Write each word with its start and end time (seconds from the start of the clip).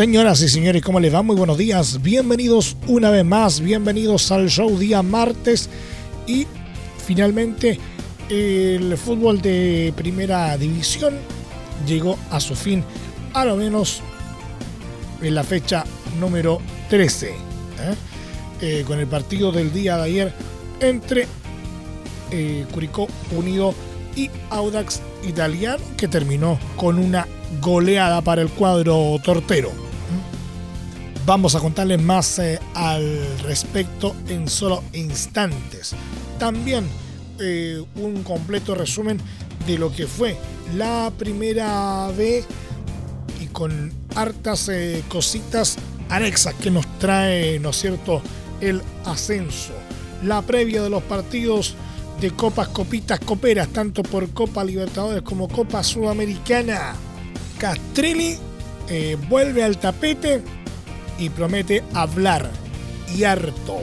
Señoras 0.00 0.40
y 0.40 0.48
señores, 0.48 0.80
¿cómo 0.80 0.98
les 0.98 1.14
va? 1.14 1.20
Muy 1.20 1.36
buenos 1.36 1.58
días. 1.58 2.00
Bienvenidos 2.00 2.74
una 2.86 3.10
vez 3.10 3.22
más, 3.22 3.60
bienvenidos 3.60 4.32
al 4.32 4.48
show 4.48 4.78
día 4.78 5.02
martes 5.02 5.68
y 6.26 6.46
finalmente 7.06 7.78
el 8.30 8.96
fútbol 8.96 9.42
de 9.42 9.92
primera 9.94 10.56
división 10.56 11.18
llegó 11.86 12.18
a 12.30 12.40
su 12.40 12.54
fin, 12.54 12.82
a 13.34 13.44
lo 13.44 13.56
menos 13.56 14.00
en 15.20 15.34
la 15.34 15.44
fecha 15.44 15.84
número 16.18 16.62
13, 16.88 17.28
¿eh? 17.28 17.34
Eh, 18.62 18.84
con 18.86 19.00
el 19.00 19.06
partido 19.06 19.52
del 19.52 19.70
día 19.70 19.98
de 19.98 20.02
ayer 20.04 20.32
entre 20.80 21.26
eh, 22.30 22.64
Curicó 22.72 23.06
Unido 23.36 23.74
y 24.16 24.30
Audax 24.48 25.02
Italiano, 25.28 25.84
que 25.98 26.08
terminó 26.08 26.58
con 26.76 26.98
una 26.98 27.28
goleada 27.60 28.22
para 28.22 28.40
el 28.40 28.48
cuadro 28.48 29.20
tortero. 29.22 29.89
Vamos 31.30 31.54
a 31.54 31.60
contarles 31.60 32.02
más 32.02 32.40
eh, 32.40 32.58
al 32.74 33.38
respecto 33.44 34.16
en 34.26 34.48
solo 34.48 34.82
instantes. 34.94 35.94
También 36.40 36.84
eh, 37.38 37.80
un 37.94 38.24
completo 38.24 38.74
resumen 38.74 39.20
de 39.64 39.78
lo 39.78 39.92
que 39.92 40.08
fue 40.08 40.36
la 40.74 41.12
primera 41.16 42.08
B 42.16 42.42
y 43.40 43.46
con 43.46 43.92
hartas 44.16 44.68
eh, 44.70 45.04
cositas 45.06 45.76
anexas 46.08 46.54
que 46.54 46.72
nos 46.72 46.84
trae, 46.98 47.60
¿no 47.60 47.70
es 47.70 47.76
cierto?, 47.76 48.22
el 48.60 48.82
ascenso. 49.04 49.72
La 50.24 50.42
previa 50.42 50.82
de 50.82 50.90
los 50.90 51.04
partidos 51.04 51.76
de 52.20 52.32
Copas, 52.32 52.66
Copitas, 52.66 53.20
Coperas, 53.20 53.68
tanto 53.68 54.02
por 54.02 54.28
Copa 54.30 54.64
Libertadores 54.64 55.22
como 55.22 55.46
Copa 55.46 55.84
Sudamericana. 55.84 56.96
Castrelli 57.56 58.36
vuelve 59.28 59.62
al 59.62 59.78
tapete 59.78 60.42
y 61.20 61.28
promete 61.28 61.84
hablar 61.94 62.50
y 63.14 63.24
harto. 63.24 63.78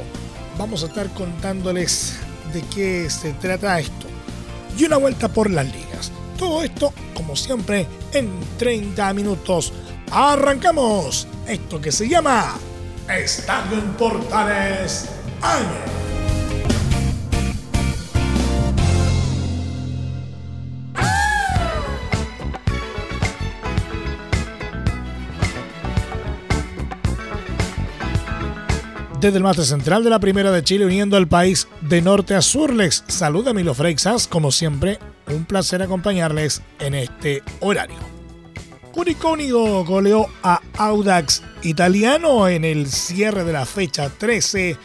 Vamos 0.58 0.84
a 0.84 0.88
estar 0.88 1.08
contándoles 1.14 2.18
de 2.52 2.62
qué 2.74 3.10
se 3.10 3.32
trata 3.34 3.80
esto. 3.80 4.08
Y 4.78 4.86
una 4.86 4.98
vuelta 4.98 5.30
por 5.30 5.50
las 5.50 5.66
ligas. 5.66 6.12
Todo 6.38 6.64
esto, 6.64 6.94
como 7.14 7.36
siempre, 7.36 7.88
en 8.12 8.30
30 8.58 9.14
minutos. 9.14 9.72
¡Arrancamos! 10.12 11.28
Esto 11.48 11.80
que 11.80 11.92
se 11.92 12.10
llama 12.10 12.56
Estadio 13.08 13.78
en 13.78 13.94
Portales 13.94 15.10
Año. 15.42 15.97
Desde 29.28 29.40
el 29.40 29.44
máster 29.44 29.66
central 29.66 30.06
de 30.06 30.10
la 30.10 30.22
Primera 30.22 30.52
de 30.52 30.64
Chile, 30.64 30.86
uniendo 30.86 31.18
al 31.18 31.28
país 31.28 31.68
de 31.82 32.02
norte 32.02 32.34
a 32.34 32.42
sur, 32.42 32.74
les 32.74 33.04
saluda 33.10 33.52
Milo 33.52 33.74
Freixas. 33.74 34.26
Como 34.26 34.54
siempre, 34.54 35.00
un 35.28 35.44
placer 35.44 35.82
acompañarles 35.82 36.62
en 36.80 36.94
este 36.94 37.44
horario. 37.60 37.98
Curicó 38.94 39.34
Unido 39.34 39.84
goleó 39.84 40.28
a 40.44 40.62
Audax 40.78 41.44
Italiano 41.64 42.48
en 42.48 42.64
el 42.64 42.88
cierre 42.88 43.44
de 43.44 43.52
la 43.52 43.66
fecha 43.66 44.10
13 44.10 44.78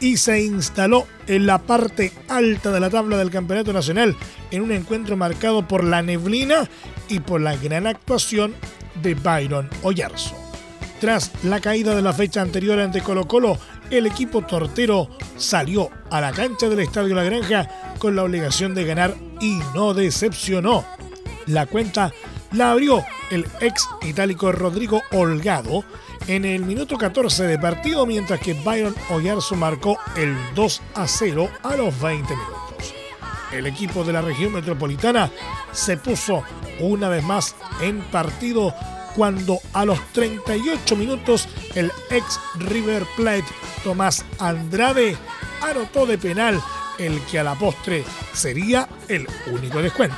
y 0.00 0.16
se 0.16 0.44
instaló 0.44 1.06
en 1.26 1.44
la 1.44 1.58
parte 1.58 2.10
alta 2.28 2.70
de 2.70 2.80
la 2.80 2.88
tabla 2.88 3.18
del 3.18 3.30
Campeonato 3.30 3.74
Nacional 3.74 4.16
en 4.50 4.62
un 4.62 4.72
encuentro 4.72 5.18
marcado 5.18 5.68
por 5.68 5.84
la 5.84 6.00
neblina 6.00 6.70
y 7.10 7.20
por 7.20 7.42
la 7.42 7.54
gran 7.54 7.86
actuación 7.86 8.54
de 9.02 9.14
Byron 9.14 9.68
Oyarzo. 9.82 10.39
Tras 11.00 11.32
la 11.44 11.60
caída 11.60 11.94
de 11.94 12.02
la 12.02 12.12
fecha 12.12 12.42
anterior 12.42 12.78
ante 12.78 13.00
Colo 13.00 13.26
Colo, 13.26 13.56
el 13.90 14.06
equipo 14.06 14.42
tortero 14.42 15.08
salió 15.38 15.88
a 16.10 16.20
la 16.20 16.30
cancha 16.30 16.68
del 16.68 16.80
Estadio 16.80 17.14
La 17.14 17.24
Granja 17.24 17.94
con 17.98 18.14
la 18.14 18.22
obligación 18.22 18.74
de 18.74 18.84
ganar 18.84 19.16
y 19.40 19.60
no 19.74 19.94
decepcionó. 19.94 20.84
La 21.46 21.64
cuenta 21.64 22.12
la 22.52 22.72
abrió 22.72 23.02
el 23.30 23.46
ex 23.60 23.88
itálico 24.02 24.52
Rodrigo 24.52 25.00
Holgado 25.12 25.84
en 26.26 26.44
el 26.44 26.66
minuto 26.66 26.98
14 26.98 27.44
de 27.44 27.58
partido, 27.58 28.04
mientras 28.04 28.38
que 28.38 28.52
Byron 28.52 28.94
Oyarzo 29.08 29.56
marcó 29.56 29.98
el 30.16 30.36
2 30.54 30.82
a 30.96 31.08
0 31.08 31.48
a 31.62 31.76
los 31.76 31.98
20 31.98 32.30
minutos. 32.30 32.94
El 33.52 33.66
equipo 33.66 34.04
de 34.04 34.12
la 34.12 34.20
región 34.20 34.52
metropolitana 34.52 35.30
se 35.72 35.96
puso 35.96 36.42
una 36.78 37.08
vez 37.08 37.24
más 37.24 37.56
en 37.80 38.02
partido 38.02 38.74
cuando 39.20 39.60
a 39.74 39.84
los 39.84 40.00
38 40.14 40.96
minutos 40.96 41.46
el 41.74 41.92
ex 42.08 42.40
River 42.54 43.04
Plate 43.16 43.44
Tomás 43.84 44.24
Andrade 44.38 45.14
anotó 45.60 46.06
de 46.06 46.16
penal 46.16 46.58
el 46.98 47.20
que 47.26 47.38
a 47.38 47.44
la 47.44 47.54
postre 47.54 48.02
sería 48.32 48.88
el 49.08 49.28
único 49.52 49.82
descuento. 49.82 50.16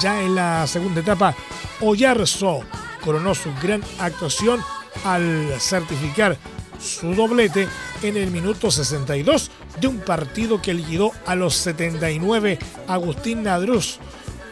Ya 0.00 0.22
en 0.22 0.36
la 0.36 0.66
segunda 0.66 1.02
etapa, 1.02 1.34
Oyarzo 1.82 2.60
coronó 3.04 3.34
su 3.34 3.52
gran 3.62 3.82
actuación 3.98 4.58
al 5.04 5.60
certificar 5.60 6.38
su 6.80 7.14
doblete 7.14 7.68
en 8.02 8.16
el 8.16 8.30
minuto 8.30 8.70
62 8.70 9.50
de 9.82 9.86
un 9.86 9.98
partido 9.98 10.62
que 10.62 10.72
liquidó 10.72 11.12
a 11.26 11.34
los 11.34 11.56
79 11.56 12.58
Agustín 12.88 13.42
Nadruz 13.42 13.98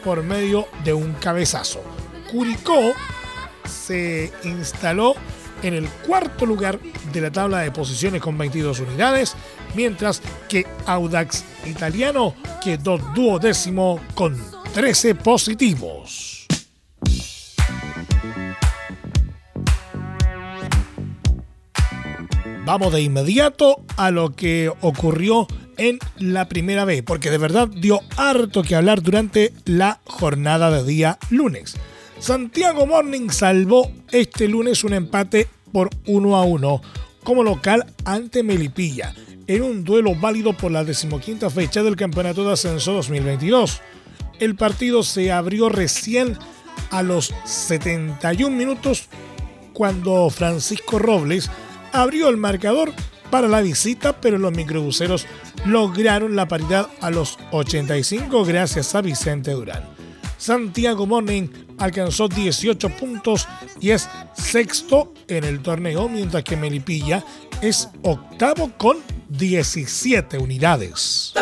por 0.04 0.22
medio 0.22 0.68
de 0.84 0.92
un 0.92 1.14
cabezazo. 1.14 1.82
Curicó 2.30 2.92
se 3.72 4.30
instaló 4.44 5.14
en 5.62 5.74
el 5.74 5.88
cuarto 6.06 6.46
lugar 6.46 6.78
de 7.12 7.20
la 7.20 7.30
tabla 7.30 7.60
de 7.60 7.70
posiciones 7.70 8.20
con 8.20 8.36
22 8.36 8.80
unidades, 8.80 9.34
mientras 9.74 10.22
que 10.48 10.66
Audax 10.86 11.44
Italiano 11.66 12.34
quedó 12.62 12.98
duodécimo 12.98 14.00
con 14.14 14.36
13 14.74 15.14
positivos. 15.14 16.46
Vamos 22.64 22.92
de 22.92 23.02
inmediato 23.02 23.84
a 23.96 24.12
lo 24.12 24.36
que 24.36 24.72
ocurrió 24.80 25.48
en 25.76 25.98
la 26.18 26.48
primera 26.48 26.84
vez, 26.84 27.02
porque 27.02 27.30
de 27.30 27.38
verdad 27.38 27.68
dio 27.68 28.00
harto 28.16 28.62
que 28.62 28.76
hablar 28.76 29.02
durante 29.02 29.52
la 29.64 30.00
jornada 30.04 30.70
de 30.70 30.84
día 30.84 31.18
lunes. 31.30 31.76
Santiago 32.22 32.86
Morning 32.86 33.30
salvó 33.30 33.90
este 34.12 34.46
lunes 34.46 34.84
un 34.84 34.92
empate 34.92 35.48
por 35.72 35.90
1 36.06 36.36
a 36.36 36.44
1 36.44 36.82
como 37.24 37.42
local 37.42 37.84
ante 38.04 38.44
Melipilla, 38.44 39.12
en 39.48 39.62
un 39.62 39.82
duelo 39.82 40.14
válido 40.14 40.52
por 40.52 40.70
la 40.70 40.84
decimoquinta 40.84 41.50
fecha 41.50 41.82
del 41.82 41.96
Campeonato 41.96 42.44
de 42.44 42.52
Ascenso 42.52 42.92
2022. 42.92 43.80
El 44.38 44.54
partido 44.54 45.02
se 45.02 45.32
abrió 45.32 45.68
recién 45.68 46.38
a 46.92 47.02
los 47.02 47.34
71 47.44 48.56
minutos 48.56 49.08
cuando 49.72 50.30
Francisco 50.30 51.00
Robles 51.00 51.50
abrió 51.90 52.28
el 52.28 52.36
marcador 52.36 52.92
para 53.32 53.48
la 53.48 53.62
visita, 53.62 54.20
pero 54.20 54.38
los 54.38 54.52
microbuseros 54.52 55.26
lograron 55.66 56.36
la 56.36 56.46
paridad 56.46 56.88
a 57.00 57.10
los 57.10 57.36
85 57.50 58.44
gracias 58.44 58.94
a 58.94 59.00
Vicente 59.00 59.50
Durán. 59.50 59.91
Santiago 60.42 61.06
Morning 61.06 61.46
alcanzó 61.78 62.26
18 62.26 62.88
puntos 62.96 63.46
y 63.80 63.90
es 63.90 64.08
sexto 64.36 65.14
en 65.28 65.44
el 65.44 65.62
torneo, 65.62 66.08
mientras 66.08 66.42
que 66.42 66.56
Melipilla 66.56 67.24
es 67.60 67.88
octavo 68.02 68.72
con 68.76 68.96
17 69.28 70.38
unidades. 70.38 71.32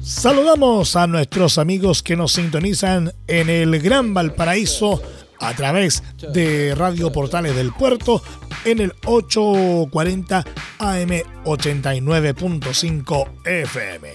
Saludamos 0.00 0.96
a 0.96 1.06
nuestros 1.06 1.58
amigos 1.58 2.02
que 2.02 2.16
nos 2.16 2.32
sintonizan 2.32 3.12
en 3.26 3.50
el 3.50 3.78
Gran 3.82 4.14
Valparaíso 4.14 5.02
a 5.44 5.54
través 5.54 6.02
de 6.32 6.74
Radio 6.74 7.12
Portales 7.12 7.54
del 7.54 7.72
Puerto 7.72 8.22
en 8.64 8.80
el 8.80 8.94
840 9.04 10.44
AM 10.78 11.10
89.5 11.44 13.28
FM. 13.44 14.08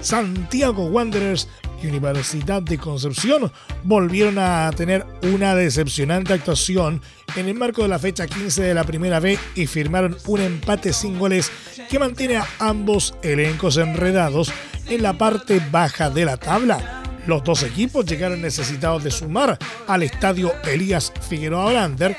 Santiago 0.00 0.86
Wanderers 0.86 1.48
y 1.82 1.88
Universidad 1.88 2.62
de 2.62 2.78
Concepción 2.78 3.50
volvieron 3.82 4.38
a 4.38 4.70
tener 4.76 5.04
una 5.22 5.54
decepcionante 5.54 6.32
actuación 6.32 7.02
en 7.34 7.48
el 7.48 7.54
marco 7.54 7.82
de 7.82 7.88
la 7.88 7.98
fecha 7.98 8.26
15 8.26 8.62
de 8.62 8.74
la 8.74 8.84
primera 8.84 9.20
B 9.20 9.38
y 9.54 9.66
firmaron 9.66 10.16
un 10.26 10.40
empate 10.40 10.92
sin 10.92 11.18
goles 11.18 11.50
que 11.90 11.98
mantiene 11.98 12.36
a 12.36 12.46
ambos 12.60 13.14
elencos 13.22 13.76
enredados 13.76 14.52
en 14.88 15.02
la 15.02 15.14
parte 15.14 15.60
baja 15.70 16.10
de 16.10 16.24
la 16.24 16.36
tabla. 16.36 17.05
Los 17.26 17.42
dos 17.42 17.64
equipos 17.64 18.06
llegaron 18.06 18.40
necesitados 18.40 19.02
de 19.02 19.10
sumar 19.10 19.58
al 19.88 20.02
estadio 20.04 20.52
Elías 20.64 21.12
Figueroa 21.28 21.70
Brander, 21.72 22.16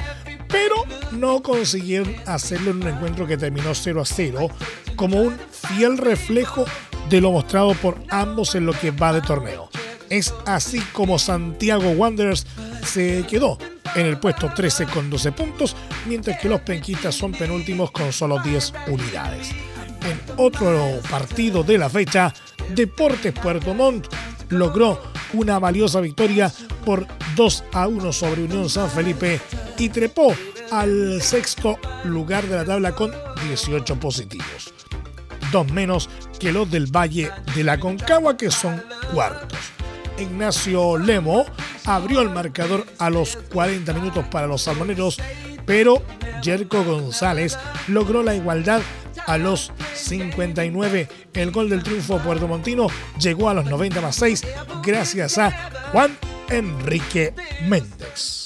pero 0.50 0.84
no 1.12 1.42
consiguieron 1.42 2.14
hacerlo 2.26 2.72
en 2.72 2.82
un 2.82 2.88
encuentro 2.88 3.26
que 3.26 3.38
terminó 3.38 3.74
0 3.74 4.02
a 4.02 4.06
0, 4.06 4.50
como 4.98 5.22
un 5.22 5.38
fiel 5.52 5.98
reflejo 5.98 6.66
de 7.10 7.22
lo 7.22 7.32
mostrado 7.32 7.74
por 7.76 7.98
ambos 8.10 8.56
en 8.56 8.66
lo 8.66 8.74
que 8.74 8.92
va 8.92 9.14
de 9.14 9.22
torneo. 9.22 9.70
Es 10.10 10.34
así 10.46 10.82
como 10.92 11.20
Santiago 11.20 11.90
Wanderers 11.92 12.46
se 12.86 13.26
quedó 13.30 13.58
en 13.96 14.06
el 14.06 14.20
puesto 14.20 14.52
13 14.54 14.86
con 14.88 15.10
12 15.10 15.32
puntos, 15.32 15.76
mientras 16.06 16.40
que 16.40 16.50
los 16.50 16.62
penquistas 16.62 17.16
son 17.16 17.32
penúltimos 17.32 17.92
con 17.92 18.12
solo 18.12 18.40
10 18.40 18.74
unidades. 18.88 19.52
En 20.06 20.20
otro 20.38 21.00
partido 21.10 21.64
de 21.64 21.78
la 21.78 21.90
fecha, 21.90 22.34
Deportes 22.74 23.34
Puerto 23.34 23.74
Montt 23.74 24.08
logró 24.50 25.02
una 25.34 25.60
valiosa 25.60 26.02
victoria 26.02 26.52
por 26.86 27.06
2 27.36 27.64
a 27.74 27.88
1 27.88 28.14
sobre 28.14 28.44
Unión 28.44 28.70
San 28.70 28.90
Felipe 28.90 29.40
y 29.78 29.90
trepó 29.90 30.34
al 30.72 31.22
sexto 31.22 31.78
lugar 32.04 32.46
de 32.46 32.58
la 32.58 32.66
tabla 32.66 32.94
con 32.94 33.12
18 33.48 34.00
positivos. 34.00 34.74
Dos 35.52 35.72
menos 35.72 36.10
que 36.40 36.52
los 36.52 36.70
del 36.70 36.88
Valle 36.88 37.32
de 37.56 37.64
la 37.64 37.80
Concagua, 37.80 38.36
que 38.36 38.52
son 38.52 38.82
cuartos. 39.14 39.60
Ignacio 40.20 40.98
Lemo 40.98 41.46
abrió 41.86 42.22
el 42.22 42.30
marcador 42.30 42.86
a 43.00 43.10
los 43.10 43.38
40 43.54 43.94
minutos 43.94 44.26
para 44.30 44.48
los 44.48 44.64
salmoneros, 44.64 45.20
pero 45.66 46.04
Jerko 46.42 46.84
González 46.84 47.58
logró 47.88 48.24
la 48.24 48.36
igualdad 48.36 48.82
a 49.28 49.38
los 49.38 49.72
59. 49.94 51.08
El 51.34 51.52
gol 51.52 51.70
del 51.70 51.84
triunfo 51.84 52.18
puertomontino 52.18 52.88
llegó 53.20 53.50
a 53.50 53.54
los 53.54 53.66
90 53.66 54.02
más 54.02 54.16
6 54.16 54.44
gracias 54.84 55.38
a 55.38 55.52
Juan 55.92 56.18
Enrique 56.50 57.34
Méndez. 57.68 58.46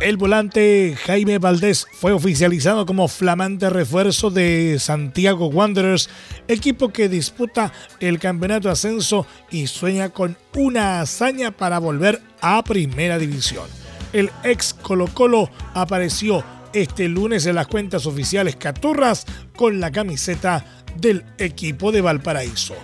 El 0.00 0.16
volante 0.16 0.96
Jaime 1.06 1.38
Valdés 1.38 1.84
fue 1.90 2.12
oficializado 2.12 2.86
como 2.86 3.08
flamante 3.08 3.68
refuerzo 3.68 4.30
de 4.30 4.76
Santiago 4.78 5.48
Wanderers, 5.48 6.08
equipo 6.46 6.90
que 6.90 7.08
disputa 7.08 7.72
el 7.98 8.20
campeonato 8.20 8.70
ascenso 8.70 9.26
y 9.50 9.66
sueña 9.66 10.10
con 10.10 10.36
una 10.54 11.00
hazaña 11.00 11.50
para 11.50 11.80
volver 11.80 12.22
a 12.40 12.62
primera 12.62 13.18
división. 13.18 13.64
El 14.12 14.30
ex 14.44 14.72
Colo 14.72 15.08
Colo 15.12 15.50
apareció 15.74 16.44
este 16.72 17.08
lunes 17.08 17.46
en 17.46 17.54
las 17.54 17.66
cuentas 17.66 18.06
oficiales 18.06 18.56
Caturras 18.56 19.26
con 19.56 19.80
la 19.80 19.90
camiseta 19.90 20.64
del 20.96 21.24
equipo 21.38 21.92
de 21.92 22.00
Valparaíso. 22.00 22.74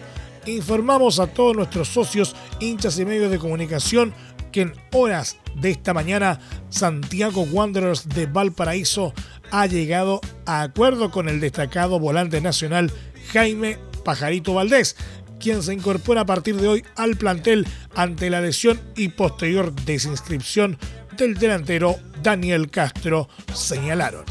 Informamos 0.47 1.21
a 1.21 1.27
todos 1.27 1.57
nuestros 1.57 1.89
socios, 1.89 2.37
hinchas 2.61 2.99
y 2.99 3.05
medios 3.05 3.31
de 3.31 3.39
comunicación 3.39 4.13
que 4.53 4.63
en 4.63 4.73
horas 4.93 5.39
de 5.57 5.71
esta 5.71 5.95
mañana 5.95 6.39
Santiago 6.69 7.43
Wanderers 7.43 8.09
de 8.09 8.27
Valparaíso 8.27 9.13
ha 9.51 9.67
llegado 9.67 10.21
a 10.47 10.63
acuerdo 10.63 11.11
con 11.11 11.29
el 11.29 11.41
destacado 11.41 11.99
volante 11.99 12.41
nacional 12.41 12.93
Jaime 13.33 13.79
Pajarito 14.05 14.55
Valdés, 14.55 14.97
quien 15.41 15.63
se 15.63 15.75
incorpora 15.75 16.23
a 16.23 16.27
partir 16.27 16.57
de 16.57 16.69
hoy 16.69 16.85
al 16.97 17.17
plantel 17.17 17.67
ante 17.95 18.31
la 18.31 18.41
lesión 18.41 18.81
y 18.97 19.09
posterior 19.09 19.75
desinscripción 19.75 20.79
del 21.17 21.35
delantero 21.35 21.97
Daniel 22.25 22.71
Castro, 22.71 23.29
señalaron. 23.53 24.25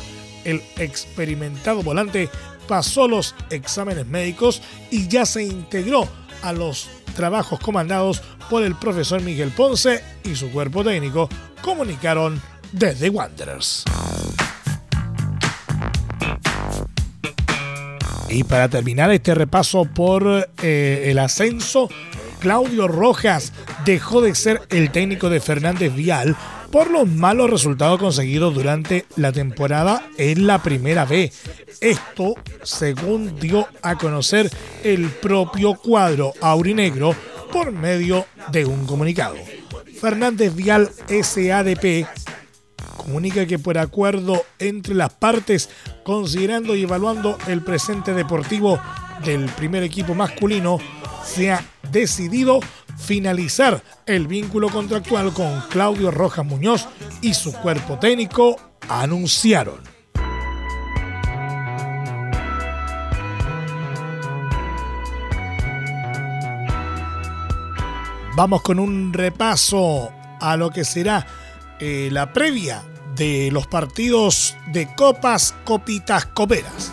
El 0.44 0.62
experimentado 0.78 1.84
volante 1.84 2.28
pasó 2.68 3.08
los 3.08 3.36
exámenes 3.50 4.08
médicos 4.08 4.62
y 4.92 5.08
ya 5.08 5.26
se 5.26 5.44
integró 5.44 6.10
a 6.42 6.52
los 6.52 6.90
trabajos 7.16 7.60
comandados 7.60 8.22
por 8.50 8.64
el 8.64 8.76
profesor 8.76 9.22
Miguel 9.22 9.52
Ponce 9.52 10.04
y 10.24 10.36
su 10.36 10.52
cuerpo 10.52 10.84
técnico, 10.84 11.30
comunicaron 11.62 12.42
desde 12.72 13.10
Wanderers. 13.10 13.86
Y 18.30 18.44
para 18.44 18.68
terminar 18.68 19.12
este 19.12 19.36
repaso 19.36 19.86
por 19.86 20.50
eh, 20.64 21.04
el 21.08 21.20
ascenso, 21.20 21.88
Claudio 22.40 22.88
Rojas 22.88 23.54
dejó 23.86 24.22
de 24.22 24.34
ser 24.34 24.64
el 24.70 24.92
técnico 24.92 25.30
de 25.30 25.40
Fernández 25.40 25.94
Vial 25.94 26.36
por 26.74 26.90
los 26.90 27.08
malos 27.08 27.52
resultados 27.52 28.00
conseguidos 28.00 28.56
durante 28.56 29.06
la 29.16 29.32
temporada 29.32 30.10
en 30.18 30.48
la 30.48 30.64
primera 30.64 31.06
B. 31.06 31.32
Esto 31.80 32.34
según 32.64 33.40
dio 33.40 33.68
a 33.84 33.96
conocer 33.96 34.50
el 34.84 35.08
propio 35.12 35.76
cuadro 35.76 36.34
aurinegro 36.42 37.16
por 37.52 37.72
medio 37.72 38.26
de 38.52 38.66
un 38.66 38.88
comunicado. 38.88 39.36
Fernández 40.02 40.56
Vial 40.56 40.90
SADP 41.08 42.08
comunica 42.98 43.46
que 43.46 43.60
por 43.60 43.78
acuerdo 43.78 44.44
entre 44.58 44.96
las 44.96 45.14
partes, 45.14 45.70
considerando 46.04 46.76
y 46.76 46.82
evaluando 46.82 47.38
el 47.46 47.62
presente 47.62 48.16
deportivo 48.16 48.82
del 49.24 49.46
primer 49.46 49.84
equipo 49.84 50.16
masculino, 50.16 50.80
se 51.24 51.52
ha 51.52 51.64
decidido 51.92 52.62
finalizar 52.98 53.84
el 54.06 54.28
vínculo 54.28 54.70
contractual 54.70 55.34
con 55.34 55.62
Claudio 55.70 56.12
Rojas 56.12 56.46
Muñoz 56.46 56.88
y 57.22 57.34
su 57.34 57.54
cuerpo 57.54 58.00
técnico 58.00 58.58
anunciaron. 58.90 59.94
Vamos 68.36 68.64
con 68.64 68.80
un 68.80 69.14
repaso 69.14 70.12
a 70.42 70.58
lo 70.58 70.72
que 70.72 70.84
será 70.84 71.28
eh, 71.80 72.10
la 72.12 72.34
previa 72.34 72.84
de 73.16 73.52
los 73.52 73.68
partidos 73.68 74.58
de 74.72 74.94
Copas, 74.96 75.54
Copitas, 75.64 76.26
Coperas. 76.26 76.92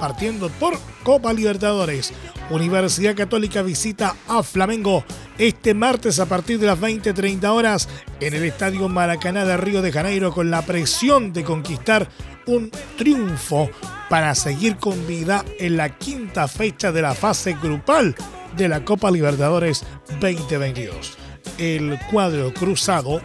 Partiendo 0.00 0.48
por 0.48 0.76
Copa 1.04 1.32
Libertadores, 1.32 2.12
Universidad 2.50 3.14
Católica 3.14 3.62
visita 3.62 4.16
a 4.26 4.42
Flamengo 4.42 5.04
este 5.40 5.72
martes 5.72 6.20
a 6.20 6.26
partir 6.26 6.58
de 6.58 6.66
las 6.66 6.78
20-30 6.78 7.48
horas 7.48 7.88
en 8.20 8.34
el 8.34 8.44
Estadio 8.44 8.90
Maracaná 8.90 9.46
de 9.46 9.56
Río 9.56 9.80
de 9.80 9.90
Janeiro 9.90 10.34
con 10.34 10.50
la 10.50 10.60
presión 10.60 11.32
de 11.32 11.44
conquistar 11.44 12.10
un 12.46 12.70
triunfo 12.98 13.70
para 14.10 14.34
seguir 14.34 14.76
con 14.76 15.06
vida 15.06 15.42
en 15.58 15.78
la 15.78 15.96
quinta 15.96 16.46
fecha 16.46 16.92
de 16.92 17.00
la 17.00 17.14
fase 17.14 17.54
grupal 17.54 18.14
de 18.54 18.68
la 18.68 18.84
Copa 18.84 19.10
Libertadores 19.10 19.82
2022. 20.20 21.16
El 21.56 21.98
cuadro 22.10 22.52
cruzado 22.52 23.22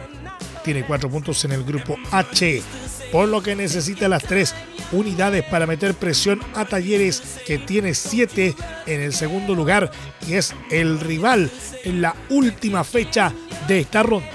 tiene 0.64 0.86
cuatro 0.86 1.10
puntos 1.10 1.44
en 1.44 1.52
el 1.52 1.64
grupo 1.64 1.98
H, 2.12 2.62
por 3.12 3.28
lo 3.28 3.42
que 3.42 3.54
necesita 3.54 4.08
las 4.08 4.22
tres 4.22 4.54
unidades 4.92 5.44
para 5.44 5.66
meter 5.66 5.94
presión 5.94 6.40
a 6.54 6.64
Talleres, 6.64 7.40
que 7.46 7.58
tiene 7.58 7.94
siete 7.94 8.54
en 8.86 9.00
el 9.00 9.12
segundo 9.12 9.54
lugar 9.54 9.90
y 10.26 10.34
es 10.34 10.54
el 10.70 11.00
rival 11.00 11.50
en 11.84 12.02
la 12.02 12.14
última 12.30 12.84
fecha 12.84 13.32
de 13.66 13.80
esta 13.80 14.02
ronda. 14.02 14.28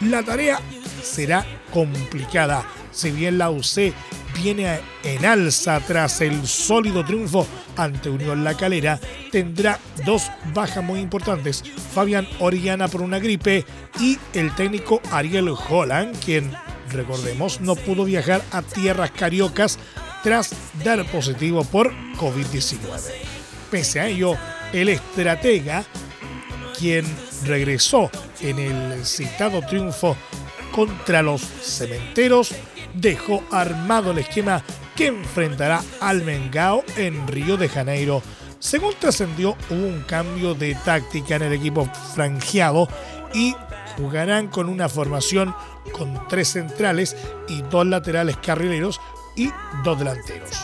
La 0.00 0.22
tarea 0.22 0.60
será 1.02 1.46
complicada, 1.72 2.64
si 2.90 3.10
bien 3.10 3.38
la 3.38 3.50
UC 3.50 3.92
viene 4.34 4.80
en 5.04 5.24
alza 5.24 5.80
tras 5.80 6.20
el 6.20 6.46
sólido 6.46 7.04
triunfo 7.04 7.46
ante 7.76 8.10
Unión 8.10 8.44
La 8.44 8.54
Calera, 8.54 8.98
tendrá 9.30 9.78
dos 10.04 10.30
bajas 10.54 10.82
muy 10.82 11.00
importantes. 11.00 11.62
Fabián 11.94 12.26
Orellana 12.40 12.88
por 12.88 13.02
una 13.02 13.18
gripe 13.18 13.64
y 14.00 14.18
el 14.34 14.54
técnico 14.54 15.00
Ariel 15.10 15.48
Holland, 15.68 16.16
quien, 16.24 16.50
recordemos, 16.92 17.60
no 17.60 17.74
pudo 17.76 18.04
viajar 18.04 18.42
a 18.50 18.62
tierras 18.62 19.10
cariocas 19.10 19.78
tras 20.22 20.54
dar 20.84 21.04
positivo 21.06 21.64
por 21.64 21.92
COVID-19. 22.16 22.78
Pese 23.70 24.00
a 24.00 24.08
ello, 24.08 24.36
el 24.72 24.88
estratega, 24.88 25.84
quien 26.78 27.04
regresó 27.44 28.10
en 28.40 28.58
el 28.58 29.04
citado 29.04 29.62
triunfo 29.62 30.16
contra 30.72 31.22
los 31.22 31.42
cementeros, 31.42 32.54
dejó 32.94 33.42
armado 33.50 34.10
el 34.10 34.18
esquema 34.18 34.62
que 34.96 35.06
enfrentará 35.06 35.82
al 36.00 36.22
Mengao 36.22 36.84
en 36.96 37.26
Río 37.26 37.56
de 37.56 37.68
Janeiro. 37.68 38.22
Según 38.58 38.94
trascendió, 38.98 39.56
hubo 39.70 39.86
un 39.86 40.02
cambio 40.02 40.54
de 40.54 40.74
táctica 40.74 41.36
en 41.36 41.42
el 41.42 41.52
equipo 41.54 41.86
franjeado 42.14 42.88
y 43.34 43.56
jugarán 43.96 44.48
con 44.48 44.68
una 44.68 44.88
formación 44.88 45.54
con 45.92 46.26
tres 46.28 46.52
centrales 46.52 47.16
y 47.48 47.62
dos 47.62 47.86
laterales 47.86 48.36
carrileros 48.36 49.00
y 49.36 49.50
dos 49.84 49.98
delanteros. 49.98 50.58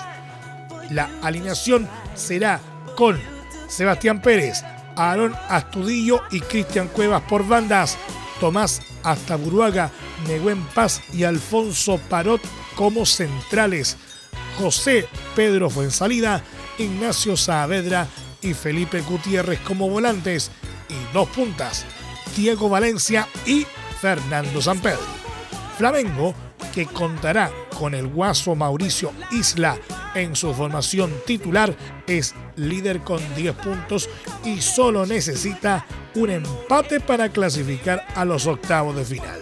La 0.91 1.11
alineación 1.23 1.89
será 2.15 2.61
con 2.97 3.19
Sebastián 3.69 4.23
Pérez, 4.23 4.65
Aaron 4.97 5.35
Astudillo 5.49 6.23
y 6.31 6.41
Cristian 6.41 6.89
Cuevas 6.89 7.23
por 7.23 7.47
bandas, 7.47 7.99
Tomás 8.41 8.81
Astaburuaga, 9.03 9.91
Neguen 10.27 10.63
Paz 10.75 11.03
y 11.13 11.25
Alfonso 11.25 12.01
Parot 12.09 12.41
como 12.75 13.05
centrales, 13.07 13.97
José 14.59 15.07
Pedro 15.37 15.71
Fuensalida, 15.71 16.43
Ignacio 16.79 17.37
Saavedra 17.37 18.09
y 18.41 18.55
Felipe 18.55 19.01
Gutiérrez 19.03 19.61
como 19.61 19.89
volantes 19.89 20.51
y 20.89 21.13
dos 21.13 21.29
puntas, 21.29 21.85
Diego 22.39 22.69
Valencia 22.69 23.27
y 23.47 23.67
Fernando 24.01 24.63
Sampedri. 24.63 25.03
Flamengo, 25.77 26.33
que 26.73 26.87
contará 26.87 27.51
con 27.77 27.97
el 27.97 28.07
guaso 28.07 28.55
Mauricio 28.55 29.11
Isla 29.33 29.77
en 30.15 30.37
su 30.37 30.55
formación 30.55 31.13
titular, 31.27 31.75
es 32.07 32.37
líder 32.55 33.01
con 33.01 33.21
10 33.35 33.57
puntos 33.57 34.09
y 34.45 34.61
solo 34.61 35.05
necesita 35.05 35.85
un 36.15 36.31
empate 36.31 37.01
para 37.01 37.29
clasificar 37.29 38.07
a 38.15 38.25
los 38.25 38.47
octavos 38.47 38.95
de 38.95 39.05
final. 39.05 39.41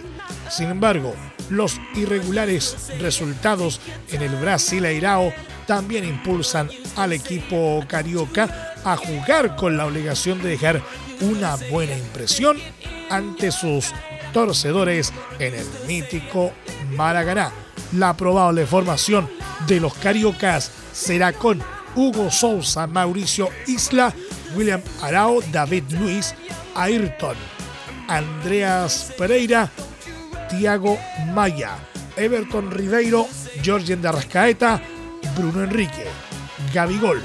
Sin 0.49 0.71
embargo, 0.71 1.15
los 1.51 1.79
irregulares 1.97 2.93
resultados 2.99 3.79
en 4.11 4.23
el 4.23 4.35
Brasileirao 4.37 5.35
también 5.67 6.07
impulsan 6.07 6.71
al 6.97 7.13
equipo 7.13 7.85
carioca 7.87 8.73
a 8.85 8.97
jugar 8.97 9.55
con 9.57 9.77
la 9.77 9.85
obligación 9.85 10.41
de 10.41 10.51
dejar 10.51 10.81
una 11.21 11.57
buena 11.71 11.97
impresión 11.97 12.59
ante 13.11 13.51
sus 13.53 13.93
torcedores 14.33 15.13
en 15.39 15.55
el 15.55 15.67
mítico 15.87 16.53
Maracaná. 16.91 17.53
La 17.93 18.17
probable 18.17 18.67
formación 18.67 19.29
de 19.67 19.81
los 19.81 19.95
cariocas 19.95 20.71
será 20.93 21.33
con 21.33 21.63
Hugo 21.95 22.31
Sousa, 22.31 22.87
Mauricio 22.87 23.49
Isla, 23.67 24.13
William 24.55 24.83
Arao, 25.03 25.41
David 25.53 25.85
Luis, 25.91 26.35
Ayrton, 26.75 27.37
Andreas 28.09 29.13
Pereira, 29.17 29.71
Tiago 30.51 30.99
Maya, 31.33 31.79
Everton 32.17 32.71
Ribeiro, 32.71 33.27
Georgien 33.63 34.03
de 34.03 34.11
Bruno 35.37 35.65
Enrique, 35.65 36.05
Gabigol. 36.73 37.23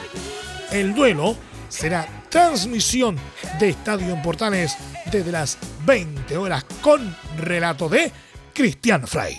El 0.72 0.94
duelo 0.94 1.36
será 1.70 2.21
transmisión 2.32 3.18
de 3.60 3.70
Estadio 3.70 4.14
en 4.14 4.22
Portales 4.24 4.76
desde 5.12 5.32
las 5.32 5.58
20 5.86 6.38
horas 6.38 6.66
con 6.82 7.16
relato 7.38 7.90
de 7.90 8.12
Cristian 8.54 9.06
Frey. 9.06 9.38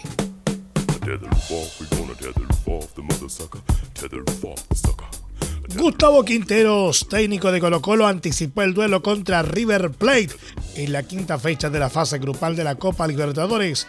Gustavo 5.75 6.23
Quinteros, 6.23 7.09
técnico 7.09 7.51
de 7.51 7.61
Colo 7.61 7.81
Colo, 7.81 8.07
anticipó 8.07 8.63
el 8.63 8.75
duelo 8.75 9.03
contra 9.03 9.43
River 9.43 9.91
Plate 9.91 10.37
en 10.77 10.93
la 10.93 11.03
quinta 11.03 11.39
fecha 11.39 11.71
de 11.71 11.79
la 11.79 11.89
fase 11.89 12.19
grupal 12.19 12.55
de 12.55 12.65
la 12.65 12.75
Copa 12.75 13.07
Libertadores 13.07 13.87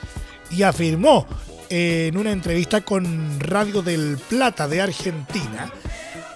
y 0.50 0.64
afirmó 0.64 1.28
en 1.70 2.16
una 2.18 2.32
entrevista 2.32 2.82
con 2.82 3.40
Radio 3.42 3.82
del 3.82 4.18
Plata 4.30 4.68
de 4.68 4.82
Argentina 4.82 5.72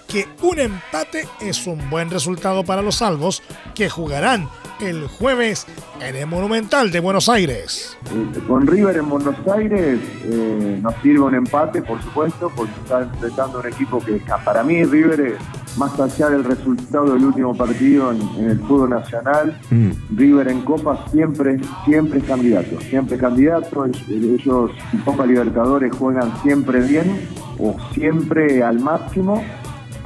que 0.08 0.26
un 0.42 0.58
empate 0.58 1.28
es 1.40 1.66
un 1.66 1.90
buen 1.90 2.10
resultado 2.10 2.64
para 2.64 2.80
los 2.80 2.96
salvos 2.96 3.42
que 3.74 3.90
jugarán 3.90 4.48
el 4.80 5.06
jueves 5.06 5.66
en 6.00 6.16
el 6.16 6.26
Monumental 6.26 6.90
de 6.90 7.00
Buenos 7.00 7.28
Aires. 7.28 7.98
Eh, 8.06 8.40
con 8.46 8.66
River 8.66 8.96
en 8.96 9.08
Buenos 9.08 9.36
Aires 9.54 10.00
eh, 10.24 10.78
nos 10.80 10.94
sirve 11.02 11.20
un 11.20 11.34
empate, 11.34 11.82
por 11.82 12.02
supuesto, 12.02 12.50
porque 12.56 12.72
está 12.82 13.02
enfrentando 13.02 13.60
un 13.60 13.66
equipo 13.66 13.98
que 14.00 14.22
para 14.44 14.62
mí 14.62 14.84
River 14.84 15.20
es 15.20 15.76
más 15.76 15.98
allá 16.00 16.30
del 16.30 16.44
resultado 16.44 17.12
del 17.12 17.24
último 17.24 17.54
partido 17.56 18.12
en, 18.12 18.48
el 18.48 18.58
fútbol 18.60 18.90
nacional, 18.90 19.60
mm. 19.70 19.90
River 20.16 20.48
en 20.48 20.62
Copa 20.62 21.04
siempre, 21.10 21.60
siempre 21.84 22.20
es 22.20 22.24
candidato, 22.24 22.80
siempre 22.80 23.16
es 23.16 23.20
candidato, 23.20 23.84
ellos 23.84 24.70
en 24.92 24.98
Copa 25.00 25.26
Libertadores 25.26 25.94
juegan 25.94 26.32
siempre 26.42 26.80
bien 26.80 27.28
o 27.58 27.76
siempre 27.92 28.62
al 28.62 28.80
máximo 28.80 29.42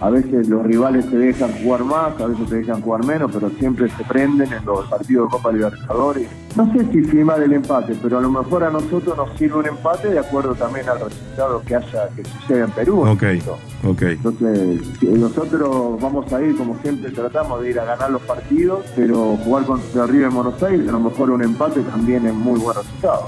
a 0.02 0.10
veces 0.10 0.48
los 0.48 0.64
rivales 0.64 1.04
se 1.04 1.16
dejan 1.16 1.52
jugar 1.62 1.84
más, 1.84 2.20
a 2.20 2.26
veces 2.26 2.48
se 2.48 2.56
dejan 2.56 2.82
jugar 2.82 3.04
menos, 3.04 3.30
pero 3.32 3.50
siempre 3.50 3.88
se 3.88 4.02
prenden 4.02 4.52
en 4.52 4.64
los 4.64 4.84
partidos 4.88 5.28
de 5.28 5.30
Copa 5.30 5.52
Libertadores. 5.52 6.28
No 6.56 6.72
sé 6.72 6.84
si 6.90 7.02
firmar 7.04 7.40
el 7.40 7.52
empate, 7.52 7.94
pero 8.02 8.18
a 8.18 8.20
lo 8.20 8.28
mejor 8.28 8.64
a 8.64 8.70
nosotros 8.70 9.16
nos 9.16 9.38
sirve 9.38 9.60
un 9.60 9.66
empate 9.66 10.08
de 10.08 10.18
acuerdo 10.18 10.56
también 10.56 10.88
al 10.88 10.98
resultado 10.98 11.62
que 11.64 11.76
haya 11.76 12.08
que 12.16 12.24
suceda 12.24 12.64
en 12.64 12.70
Perú. 12.72 13.08
Ok, 13.08 13.22
ok. 13.84 14.02
Entonces, 14.02 15.02
nosotros 15.02 16.00
vamos 16.00 16.32
a 16.32 16.42
ir, 16.42 16.56
como 16.56 16.76
siempre 16.82 17.12
tratamos 17.12 17.62
de 17.62 17.70
ir 17.70 17.78
a 17.78 17.84
ganar 17.84 18.10
los 18.10 18.22
partidos, 18.22 18.84
pero 18.96 19.36
jugar 19.36 19.64
contra 19.66 20.06
River 20.06 20.30
en 20.30 20.34
Buenos 20.34 20.62
Aires, 20.64 20.88
a 20.88 20.92
lo 20.92 21.00
mejor 21.00 21.30
un 21.30 21.44
empate 21.44 21.80
también 21.82 22.26
es 22.26 22.34
muy 22.34 22.58
buen 22.58 22.76
resultado. 22.76 23.26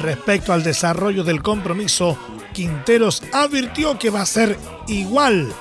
Respecto 0.00 0.54
al 0.54 0.62
desarrollo 0.62 1.24
del 1.24 1.42
compromiso, 1.42 2.16
Quinteros 2.54 3.22
advirtió 3.34 3.98
que 3.98 4.08
va 4.08 4.22
a 4.22 4.26
ser 4.26 4.56
igual 4.86 5.52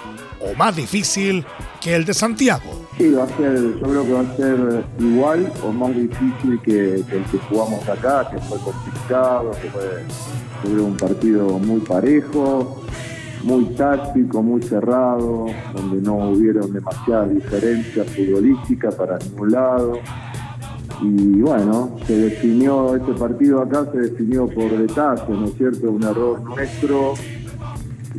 o 0.46 0.56
más 0.56 0.76
difícil 0.76 1.46
que 1.82 1.96
el 1.96 2.06
de 2.06 2.14
Santiago. 2.14 2.88
Sí, 2.98 3.12
va 3.12 3.24
a 3.24 3.28
ser, 3.28 3.80
yo 3.80 3.82
creo 3.82 4.06
que 4.06 4.14
va 4.14 4.22
a 4.22 4.36
ser 4.38 4.86
igual 5.00 5.52
o 5.64 5.72
más 5.72 5.96
difícil 5.96 6.60
que, 6.64 6.96
el 6.96 7.06
que 7.06 7.38
jugamos 7.50 7.88
acá, 7.90 8.30
que 8.30 8.38
fue 8.40 8.58
complicado, 8.60 9.52
que 9.62 9.70
fue 9.70 10.82
un 10.82 10.96
partido 10.96 11.60
muy 11.60 11.82
parejo, 11.82 12.82
muy 13.44 13.66
táctico, 13.76 14.42
muy 14.42 14.62
cerrado, 14.62 15.46
donde 15.74 16.02
no 16.02 16.30
hubieron 16.30 16.74
demasiadas 16.74 17.34
diferencias 17.34 18.08
futbolísticas 18.08 18.96
para 18.96 19.18
ningún 19.20 19.52
lado. 19.52 20.00
Y 21.02 21.42
bueno, 21.42 21.98
se 22.08 22.18
definió, 22.18 22.96
este 22.96 23.14
partido 23.14 23.62
acá 23.62 23.86
se 23.92 23.98
definió 24.00 24.48
por 24.48 24.70
detalle, 24.78 25.24
¿no 25.28 25.46
es 25.46 25.54
cierto? 25.58 25.92
Un 25.92 26.04
error 26.04 26.42
nuestro 26.42 27.14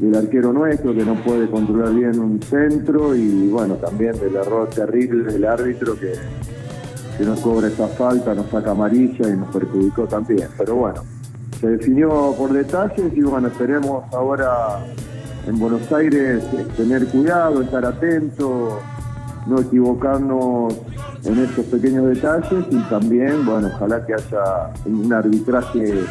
del 0.01 0.15
arquero 0.15 0.53
nuestro 0.53 0.95
que 0.95 1.05
no 1.05 1.15
puede 1.23 1.49
controlar 1.49 1.95
bien 1.95 2.19
un 2.19 2.41
centro 2.43 3.15
y 3.15 3.49
bueno, 3.49 3.75
también 3.75 4.19
del 4.19 4.37
error 4.37 4.69
terrible 4.69 5.33
del 5.33 5.45
árbitro 5.45 5.99
que, 5.99 6.13
nos 7.25 7.41
cobra 7.41 7.69
esa 7.69 7.89
falta, 7.89 8.35
nos 8.35 8.51
saca 8.51 8.73
amarilla 8.73 9.27
y 9.27 9.37
nos 9.37 9.49
perjudicó 9.49 10.05
también. 10.05 10.49
Pero 10.59 10.75
bueno, 10.77 11.03
se 11.59 11.69
definió 11.69 12.35
por 12.37 12.53
detalles 12.53 13.17
y 13.17 13.23
bueno, 13.23 13.49
esperemos 13.49 14.05
ahora 14.13 14.85
en 15.47 15.59
Buenos 15.59 15.91
Aires 15.93 16.45
tener 16.77 17.07
cuidado, 17.07 17.63
estar 17.63 17.87
atentos, 17.87 18.75
no 19.47 19.61
equivocarnos 19.61 20.75
en 21.25 21.39
estos 21.39 21.65
pequeños 21.67 22.07
detalles 22.07 22.67
y 22.71 22.79
también, 22.91 23.47
bueno, 23.47 23.71
ojalá 23.75 24.05
que 24.05 24.13
haya 24.13 24.73
un 24.85 25.11
arbitraje 25.11 26.05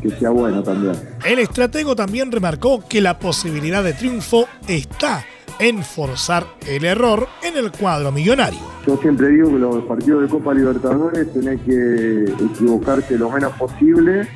que 0.00 0.10
sea 0.10 0.30
bueno 0.30 0.62
también. 0.62 0.94
El 1.24 1.38
estratego 1.38 1.96
también 1.96 2.30
remarcó 2.30 2.86
que 2.88 3.00
la 3.00 3.18
posibilidad 3.18 3.82
de 3.82 3.92
triunfo 3.92 4.46
está 4.66 5.24
en 5.58 5.82
forzar 5.82 6.46
el 6.66 6.84
error 6.84 7.26
en 7.42 7.56
el 7.56 7.72
cuadro 7.72 8.12
millonario. 8.12 8.60
Yo 8.86 8.96
siempre 8.98 9.28
digo 9.28 9.50
que 9.50 9.58
los 9.58 9.84
partidos 9.84 10.22
de 10.22 10.28
Copa 10.28 10.54
Libertadores 10.54 11.32
tenés 11.32 11.60
que 11.62 12.24
equivocarte 12.24 13.18
lo 13.18 13.30
menos 13.30 13.52
posible 13.54 14.28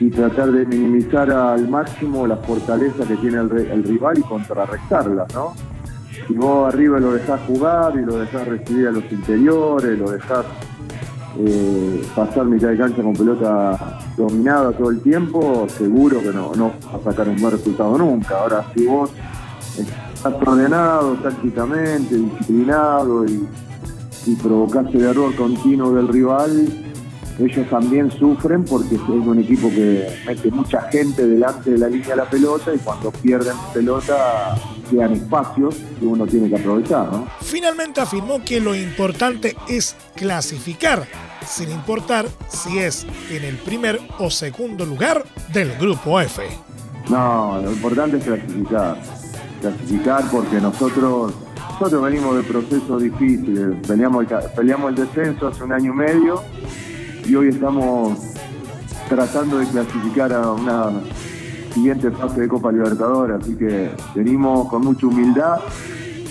y 0.00 0.10
tratar 0.10 0.50
de 0.50 0.64
minimizar 0.66 1.30
al 1.30 1.68
máximo 1.68 2.26
la 2.26 2.36
fortaleza 2.36 3.04
que 3.06 3.16
tiene 3.16 3.38
el, 3.38 3.84
rival 3.84 4.18
y 4.18 4.22
contrarrestarla, 4.22 5.26
¿no? 5.34 5.54
Si 6.26 6.34
vos 6.34 6.72
arriba 6.72 7.00
lo 7.00 7.12
dejás 7.12 7.40
jugar 7.42 7.94
y 7.96 8.04
lo 8.04 8.18
dejás 8.18 8.46
recibir 8.46 8.88
a 8.88 8.92
los 8.92 9.04
interiores, 9.10 9.98
lo 9.98 10.10
dejás 10.10 10.44
eh, 11.38 12.02
pasar 12.14 12.44
mitad 12.44 12.68
de 12.68 12.76
cancha 12.76 13.02
con 13.02 13.14
pelota 13.14 13.98
dominada 14.16 14.72
todo 14.72 14.90
el 14.90 15.00
tiempo, 15.00 15.66
seguro 15.68 16.20
que 16.20 16.32
no, 16.32 16.52
no 16.54 16.72
va 16.92 16.98
a 16.98 17.02
sacar 17.02 17.28
un 17.28 17.36
buen 17.36 17.52
resultado 17.52 17.96
nunca. 17.96 18.38
Ahora, 18.38 18.64
si 18.74 18.86
vos 18.86 19.10
estás 19.78 20.34
ordenado 20.46 21.14
tácticamente, 21.14 22.16
disciplinado 22.16 23.24
y, 23.24 23.48
y 24.26 24.34
provocás 24.36 24.86
el 24.94 25.02
error 25.02 25.34
continuo 25.34 25.92
del 25.92 26.08
rival, 26.08 26.68
ellos 27.38 27.68
también 27.70 28.10
sufren 28.10 28.64
porque 28.64 28.96
es 28.96 29.00
un 29.00 29.38
equipo 29.38 29.68
que 29.70 30.06
mete 30.26 30.50
mucha 30.50 30.82
gente 30.90 31.26
delante 31.26 31.70
de 31.70 31.78
la 31.78 31.88
línea 31.88 32.10
de 32.10 32.16
la 32.16 32.28
pelota 32.28 32.74
y 32.74 32.78
cuando 32.78 33.10
pierden 33.10 33.56
pelota 33.72 34.54
quedan 34.92 35.12
espacios 35.12 35.76
que 35.98 36.06
uno 36.06 36.26
tiene 36.26 36.48
que 36.48 36.56
aprovechar. 36.56 37.08
Finalmente 37.40 38.00
afirmó 38.00 38.44
que 38.44 38.60
lo 38.60 38.74
importante 38.74 39.56
es 39.68 39.96
clasificar, 40.14 41.06
sin 41.46 41.70
importar 41.70 42.26
si 42.48 42.78
es 42.78 43.06
en 43.30 43.44
el 43.44 43.56
primer 43.56 44.00
o 44.18 44.30
segundo 44.30 44.84
lugar 44.84 45.24
del 45.52 45.76
grupo 45.78 46.20
F. 46.20 46.42
No, 47.08 47.60
lo 47.62 47.72
importante 47.72 48.18
es 48.18 48.24
clasificar. 48.24 49.00
Clasificar 49.60 50.30
porque 50.30 50.60
nosotros 50.60 51.34
nosotros 51.82 52.02
venimos 52.02 52.36
de 52.36 52.42
procesos 52.42 53.02
difíciles. 53.02 53.74
Peleamos 53.86 54.24
el, 54.30 54.38
peleamos 54.54 54.90
el 54.90 54.94
descenso 54.94 55.48
hace 55.48 55.64
un 55.64 55.72
año 55.72 55.92
y 55.92 55.96
medio 55.96 56.42
y 57.26 57.34
hoy 57.34 57.48
estamos 57.48 58.18
tratando 59.08 59.58
de 59.58 59.66
clasificar 59.66 60.32
a 60.32 60.52
una 60.52 60.92
siguiente 61.72 62.10
fase 62.10 62.42
de 62.42 62.48
Copa 62.48 62.70
Libertadores, 62.72 63.42
así 63.42 63.56
que 63.56 63.90
venimos 64.14 64.68
con 64.68 64.84
mucha 64.84 65.06
humildad 65.06 65.60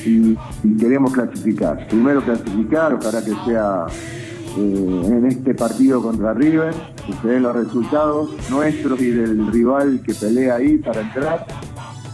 y, 0.06 0.36
queremos 0.80 1.14
clasificar. 1.14 1.88
Primero 1.88 2.22
clasificar 2.22 3.00
para 3.00 3.24
que 3.24 3.34
sea 3.46 3.86
eh, 4.58 5.04
en 5.06 5.26
este 5.26 5.54
partido 5.54 6.02
contra 6.02 6.34
River, 6.34 6.74
que 7.06 7.14
se 7.14 7.28
den 7.28 7.44
los 7.44 7.56
resultados 7.56 8.32
nuestros 8.50 9.00
y 9.02 9.12
del 9.12 9.52
rival 9.52 10.02
que 10.04 10.14
pelea 10.14 10.56
ahí 10.56 10.78
para 10.78 11.02
entrar 11.02 11.46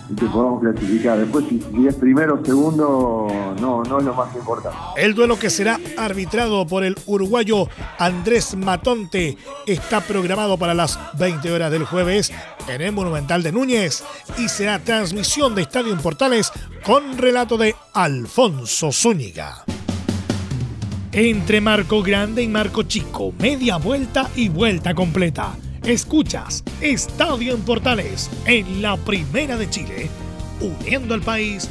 y 0.09 0.15
que 0.15 0.25
podamos 0.27 0.61
clasificar. 0.61 1.17
Después, 1.19 1.45
si, 1.49 1.87
es 1.87 1.95
primero 1.95 2.39
o 2.41 2.45
segundo, 2.45 3.27
no, 3.59 3.83
es 3.83 3.89
lo 4.05 4.13
más 4.13 4.35
importante. 4.35 4.77
El 4.95 5.13
duelo 5.13 5.37
que 5.37 5.49
será 5.49 5.79
arbitrado 5.97 6.65
por 6.65 6.83
el 6.83 6.95
uruguayo 7.05 7.67
Andrés 7.97 8.55
Matonte 8.55 9.37
está 9.65 10.01
programado 10.01 10.57
para 10.57 10.73
las 10.73 10.99
20 11.17 11.51
horas 11.51 11.71
del 11.71 11.85
jueves 11.85 12.31
en 12.67 12.81
el 12.81 12.91
Monumental 12.91 13.43
de 13.43 13.51
Núñez 13.51 14.03
y 14.37 14.49
será 14.49 14.79
transmisión 14.79 15.55
de 15.55 15.63
Estadio 15.63 15.93
en 15.93 15.99
Portales 15.99 16.51
con 16.83 17.17
relato 17.17 17.57
de 17.57 17.75
Alfonso 17.93 18.91
Zúñiga. 18.91 19.63
Entre 21.11 21.61
Marco 21.61 22.03
Grande 22.03 22.43
y 22.43 22.47
Marco 22.47 22.83
Chico, 22.83 23.33
media 23.39 23.77
vuelta 23.77 24.29
y 24.35 24.49
vuelta 24.49 24.93
completa 24.93 25.55
Escuchas 25.87 26.65
Estadio 26.81 27.53
en 27.53 27.61
Portales 27.61 28.29
en 28.45 28.81
la 28.81 28.97
Primera 28.97 29.55
de 29.55 29.69
Chile, 29.69 30.09
uniendo 30.59 31.13
al 31.13 31.21
país 31.21 31.69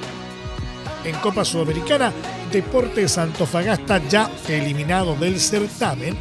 En 1.05 1.15
Copa 1.17 1.45
Sudamericana, 1.45 2.13
Deportes 2.53 3.17
Antofagasta 3.17 4.07
ya 4.09 4.31
eliminado 4.49 5.15
del 5.17 5.41
certamen, 5.41 6.17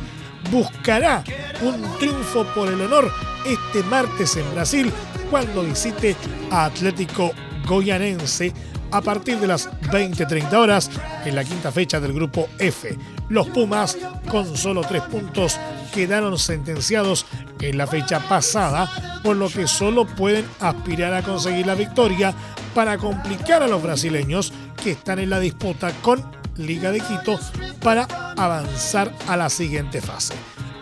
buscará 0.52 1.24
un 1.62 1.82
triunfo 2.00 2.46
por 2.54 2.70
el 2.70 2.82
honor 2.82 3.12
este 3.46 3.84
martes 3.84 4.38
en 4.38 4.54
Brasil 4.54 4.92
cuando 5.30 5.64
visite 5.64 6.16
a 6.50 6.66
Atlético 6.66 7.32
Goyanense 7.66 8.54
a 8.94 9.02
partir 9.02 9.40
de 9.40 9.48
las 9.48 9.70
20-30 9.82 10.54
horas 10.54 10.90
en 11.26 11.36
la 11.36 11.44
quinta 11.44 11.72
fecha 11.72 12.00
del 12.00 12.14
grupo 12.14 12.48
F. 12.60 12.96
Los 13.28 13.50
Pumas, 13.50 13.98
con 14.30 14.56
solo 14.56 14.82
tres 14.82 15.02
puntos, 15.04 15.60
quedaron 15.94 16.38
sentenciados 16.38 17.26
en 17.60 17.78
la 17.78 17.88
fecha 17.88 18.20
pasada, 18.30 18.90
por 19.24 19.36
lo 19.36 19.50
que 19.50 19.68
solo 19.68 20.06
pueden 20.06 20.46
aspirar 20.60 21.14
a 21.14 21.24
conseguir 21.24 21.66
la 21.66 21.76
victoria 21.76 22.34
para 22.76 22.98
complicar 22.98 23.64
a 23.64 23.68
los 23.68 23.82
brasileños 23.82 24.54
que 24.84 24.92
están 24.92 25.20
en 25.20 25.32
la 25.32 25.40
disputa 25.40 25.92
con 26.02 26.24
Liga 26.58 26.92
de 26.92 27.00
Quito 27.00 27.40
para 27.82 28.04
avanzar 28.38 29.12
a 29.28 29.36
la 29.38 29.50
siguiente 29.50 30.02
fase. 30.02 30.36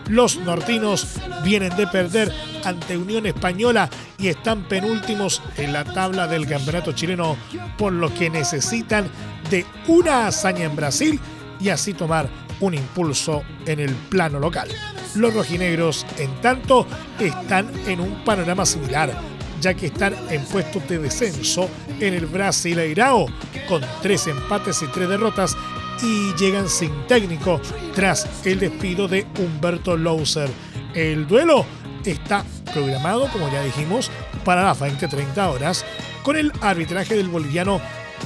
Los 0.08 0.36
nortinos 0.38 1.06
vienen 1.44 1.74
de 1.76 1.86
perder 1.86 2.32
ante 2.64 2.96
Unión 2.96 3.26
Española 3.26 3.88
y 4.18 4.28
están 4.28 4.64
penúltimos 4.64 5.42
en 5.56 5.72
la 5.72 5.84
tabla 5.84 6.26
del 6.26 6.46
campeonato 6.46 6.92
chileno, 6.92 7.36
por 7.78 7.92
lo 7.92 8.12
que 8.12 8.30
necesitan 8.30 9.08
de 9.50 9.64
una 9.88 10.26
hazaña 10.26 10.64
en 10.64 10.76
Brasil 10.76 11.20
y 11.60 11.68
así 11.68 11.94
tomar 11.94 12.28
un 12.60 12.74
impulso 12.74 13.42
en 13.66 13.80
el 13.80 13.90
plano 13.94 14.38
local. 14.38 14.68
Los 15.14 15.34
rojinegros, 15.34 16.06
en 16.18 16.40
tanto, 16.40 16.86
están 17.18 17.70
en 17.86 18.00
un 18.00 18.24
panorama 18.24 18.64
similar, 18.64 19.12
ya 19.60 19.74
que 19.74 19.86
están 19.86 20.14
en 20.30 20.44
puestos 20.46 20.86
de 20.88 20.98
descenso 20.98 21.68
en 22.00 22.14
el 22.14 22.26
Brasileirao, 22.26 23.26
con 23.68 23.82
tres 24.00 24.26
empates 24.26 24.82
y 24.82 24.86
tres 24.86 25.08
derrotas 25.08 25.56
y 26.02 26.34
llegan 26.34 26.68
sin 26.68 27.06
técnico 27.06 27.60
tras 27.94 28.28
el 28.46 28.60
despido 28.60 29.08
de 29.08 29.26
Humberto 29.38 29.96
Louser. 29.96 30.50
El 30.94 31.26
duelo 31.26 31.66
está 32.04 32.44
programado, 32.72 33.28
como 33.28 33.50
ya 33.50 33.62
dijimos, 33.62 34.10
para 34.44 34.62
las 34.62 34.80
20-30 34.80 35.52
horas 35.52 35.84
con 36.22 36.36
el 36.36 36.52
arbitraje 36.60 37.16
del 37.16 37.28
boliviano 37.28 37.80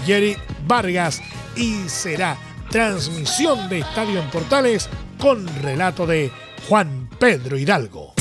Jerry 0.05 0.37
Vargas 0.67 1.23
y 1.57 1.89
será 1.89 2.37
transmisión 2.71 3.69
de 3.69 3.81
Estadio 3.81 4.21
en 4.21 4.31
Portales 4.31 4.89
con 5.19 5.47
relato 5.63 6.07
de 6.07 6.31
Juan 6.69 7.09
Pedro 7.19 7.57
Hidalgo. 7.57 8.16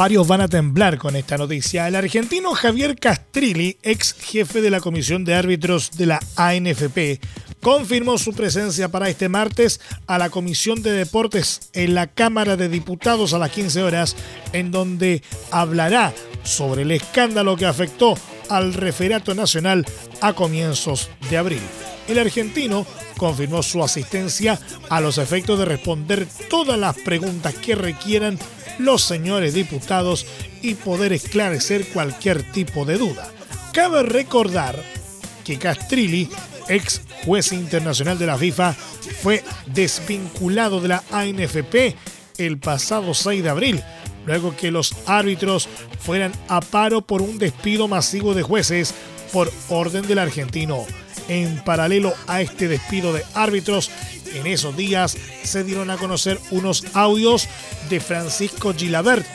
Varios 0.00 0.26
van 0.26 0.40
a 0.40 0.48
temblar 0.48 0.96
con 0.96 1.14
esta 1.14 1.36
noticia. 1.36 1.86
El 1.86 1.94
argentino 1.94 2.54
Javier 2.54 2.96
Castrilli, 2.96 3.76
ex 3.82 4.14
jefe 4.14 4.62
de 4.62 4.70
la 4.70 4.80
Comisión 4.80 5.26
de 5.26 5.34
Árbitros 5.34 5.90
de 5.90 6.06
la 6.06 6.20
ANFP, 6.36 7.20
confirmó 7.60 8.16
su 8.16 8.32
presencia 8.32 8.88
para 8.88 9.10
este 9.10 9.28
martes 9.28 9.78
a 10.06 10.16
la 10.16 10.30
Comisión 10.30 10.80
de 10.80 10.92
Deportes 10.92 11.68
en 11.74 11.94
la 11.94 12.06
Cámara 12.06 12.56
de 12.56 12.70
Diputados 12.70 13.34
a 13.34 13.38
las 13.38 13.50
15 13.50 13.82
horas, 13.82 14.16
en 14.54 14.70
donde 14.70 15.22
hablará 15.50 16.14
sobre 16.44 16.80
el 16.80 16.92
escándalo 16.92 17.58
que 17.58 17.66
afectó 17.66 18.14
al 18.48 18.72
referato 18.72 19.34
nacional 19.34 19.84
a 20.22 20.32
comienzos 20.32 21.10
de 21.28 21.36
abril. 21.36 21.60
El 22.08 22.18
argentino 22.18 22.86
confirmó 23.18 23.62
su 23.62 23.84
asistencia 23.84 24.58
a 24.88 25.02
los 25.02 25.18
efectos 25.18 25.58
de 25.58 25.66
responder 25.66 26.26
todas 26.48 26.78
las 26.78 26.96
preguntas 26.96 27.54
que 27.54 27.74
requieran 27.74 28.38
los 28.80 29.02
señores 29.02 29.54
diputados 29.54 30.26
y 30.62 30.74
poder 30.74 31.12
esclarecer 31.12 31.86
cualquier 31.88 32.42
tipo 32.52 32.84
de 32.84 32.98
duda. 32.98 33.30
Cabe 33.72 34.02
recordar 34.02 34.82
que 35.44 35.58
Castrilli, 35.58 36.28
ex 36.68 37.02
juez 37.24 37.52
internacional 37.52 38.18
de 38.18 38.26
la 38.26 38.38
FIFA, 38.38 38.74
fue 39.22 39.44
desvinculado 39.66 40.80
de 40.80 40.88
la 40.88 41.04
ANFP 41.12 41.96
el 42.38 42.58
pasado 42.58 43.14
6 43.14 43.42
de 43.42 43.48
abril, 43.48 43.82
luego 44.26 44.56
que 44.56 44.70
los 44.70 44.94
árbitros 45.06 45.68
fueran 46.00 46.32
a 46.48 46.60
paro 46.60 47.02
por 47.02 47.22
un 47.22 47.38
despido 47.38 47.88
masivo 47.88 48.34
de 48.34 48.42
jueces 48.42 48.94
por 49.32 49.52
orden 49.68 50.06
del 50.06 50.18
argentino. 50.18 50.84
En 51.28 51.62
paralelo 51.64 52.12
a 52.26 52.40
este 52.40 52.66
despido 52.66 53.12
de 53.12 53.22
árbitros, 53.34 53.90
en 54.34 54.46
esos 54.46 54.76
días 54.76 55.16
se 55.42 55.64
dieron 55.64 55.90
a 55.90 55.96
conocer 55.96 56.38
unos 56.50 56.84
audios 56.94 57.48
de 57.88 58.00
Francisco 58.00 58.74
Gilabert, 58.74 59.26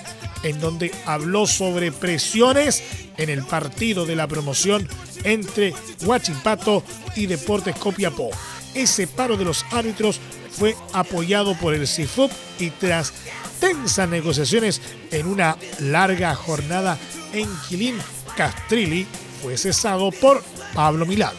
en 0.44 0.60
donde 0.60 0.92
habló 1.06 1.48
sobre 1.48 1.92
presiones 1.92 2.84
en 3.18 3.30
el 3.30 3.44
partido 3.44 4.06
de 4.06 4.16
la 4.16 4.28
promoción 4.28 4.88
entre 5.24 5.74
Huachipato 6.04 6.84
y 7.16 7.26
Deportes 7.26 7.76
Copiapó. 7.76 8.30
Ese 8.74 9.08
paro 9.08 9.38
de 9.38 9.46
los 9.46 9.66
árbitros 9.72 10.20
fue 10.52 10.76
apoyado 10.94 11.56
por 11.56 11.74
el 11.74 11.88
CIFUP 11.88 12.32
y 12.60 12.70
tras 12.70 13.14
tensas 13.60 14.08
negociaciones 14.10 14.82
en 15.12 15.28
una 15.28 15.58
larga 15.80 16.36
jornada 16.36 16.98
en 17.34 17.50
Quilín, 17.68 17.98
Castrilli 18.38 19.06
fue 19.42 19.58
cesado 19.58 20.12
por 20.12 20.44
Pablo 20.74 21.06
Milán. 21.06 21.34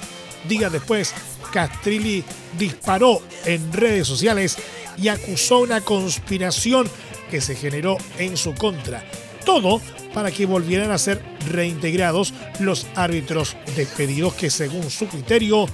Días 0.49 0.73
después, 0.73 1.15
Castrilli 1.57 2.23
disparó 2.59 3.23
en 3.47 3.73
redes 3.73 4.07
sociales 4.07 4.59
y 4.99 5.09
acusó 5.09 5.61
una 5.61 5.81
conspiración 5.81 6.87
que 7.31 7.41
se 7.41 7.57
generó 7.57 7.97
en 8.19 8.37
su 8.37 8.55
contra. 8.55 9.03
Todo 9.47 9.81
para 10.13 10.31
que 10.31 10.45
volvieran 10.45 10.91
a 10.91 10.99
ser 10.99 11.23
reintegrados 11.51 12.35
los 12.61 12.87
árbitros 12.95 13.57
despedidos 13.75 14.35
que 14.35 14.51
según 14.51 14.91
su 14.91 15.09
criterio 15.09 15.65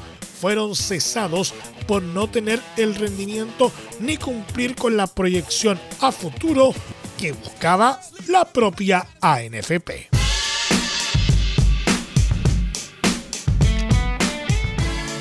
fueron 0.40 0.76
cesados 0.76 1.52
por 1.88 2.00
no 2.00 2.30
tener 2.30 2.60
el 2.76 2.94
rendimiento 2.94 3.72
ni 3.98 4.18
cumplir 4.18 4.76
con 4.76 4.96
la 4.96 5.08
proyección 5.08 5.80
a 6.00 6.12
futuro 6.12 6.72
que 7.18 7.32
buscaba 7.32 8.00
la 8.28 8.44
propia 8.44 9.04
ANFP. 9.20 10.21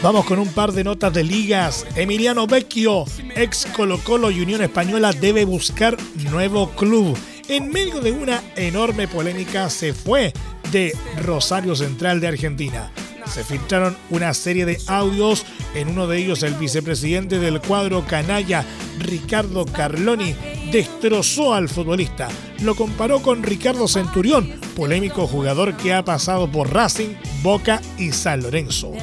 Vamos 0.03 0.25
con 0.25 0.39
un 0.39 0.47
par 0.47 0.71
de 0.71 0.83
notas 0.83 1.13
de 1.13 1.23
ligas. 1.23 1.85
Emiliano 1.95 2.47
Vecchio, 2.47 3.05
ex 3.35 3.67
Colo 3.75 3.99
Colo 3.99 4.31
y 4.31 4.41
Unión 4.41 4.63
Española, 4.63 5.13
debe 5.13 5.45
buscar 5.45 5.95
nuevo 6.31 6.71
club. 6.71 7.15
En 7.47 7.69
medio 7.69 8.01
de 8.01 8.11
una 8.11 8.41
enorme 8.55 9.07
polémica 9.07 9.69
se 9.69 9.93
fue 9.93 10.33
de 10.71 10.97
Rosario 11.23 11.75
Central 11.75 12.19
de 12.19 12.29
Argentina. 12.29 12.91
Se 13.31 13.43
filtraron 13.43 13.95
una 14.09 14.33
serie 14.33 14.65
de 14.65 14.79
audios, 14.87 15.45
en 15.75 15.89
uno 15.89 16.07
de 16.07 16.17
ellos 16.17 16.41
el 16.41 16.55
vicepresidente 16.55 17.37
del 17.37 17.61
cuadro 17.61 18.03
canalla, 18.07 18.65
Ricardo 18.97 19.65
Carloni, 19.65 20.33
destrozó 20.71 21.53
al 21.53 21.69
futbolista. 21.69 22.27
Lo 22.63 22.73
comparó 22.73 23.21
con 23.21 23.43
Ricardo 23.43 23.87
Centurión, 23.87 24.51
polémico 24.75 25.27
jugador 25.27 25.77
que 25.77 25.93
ha 25.93 26.03
pasado 26.03 26.51
por 26.51 26.73
Racing, 26.73 27.13
Boca 27.43 27.79
y 27.99 28.11
San 28.11 28.41
Lorenzo. 28.41 28.93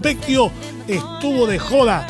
Vecchio 0.00 0.50
estuvo 0.86 1.46
de 1.46 1.58
joda 1.58 2.06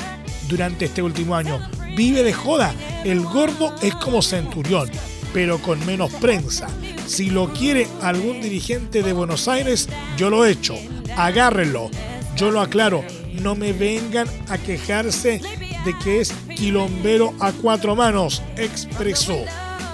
durante 0.48 0.84
este 0.86 1.02
último 1.02 1.34
año. 1.34 1.58
Vive 1.96 2.22
de 2.22 2.32
joda. 2.32 2.74
El 3.04 3.22
gordo 3.22 3.74
es 3.82 3.94
como 3.94 4.22
Centurión, 4.22 4.90
pero 5.32 5.58
con 5.58 5.84
menos 5.86 6.12
prensa. 6.14 6.68
Si 7.06 7.30
lo 7.30 7.52
quiere 7.52 7.88
algún 8.02 8.40
dirigente 8.40 9.02
de 9.02 9.12
Buenos 9.12 9.48
Aires, 9.48 9.88
yo 10.16 10.30
lo 10.30 10.44
echo. 10.44 10.74
Agárrenlo. 11.16 11.90
Yo 12.36 12.50
lo 12.50 12.60
aclaro. 12.60 13.04
No 13.42 13.54
me 13.54 13.72
vengan 13.72 14.28
a 14.48 14.58
quejarse 14.58 15.40
de 15.84 15.98
que 16.02 16.20
es 16.20 16.32
quilombero 16.56 17.34
a 17.40 17.52
cuatro 17.52 17.96
manos, 17.96 18.42
expresó. 18.56 19.44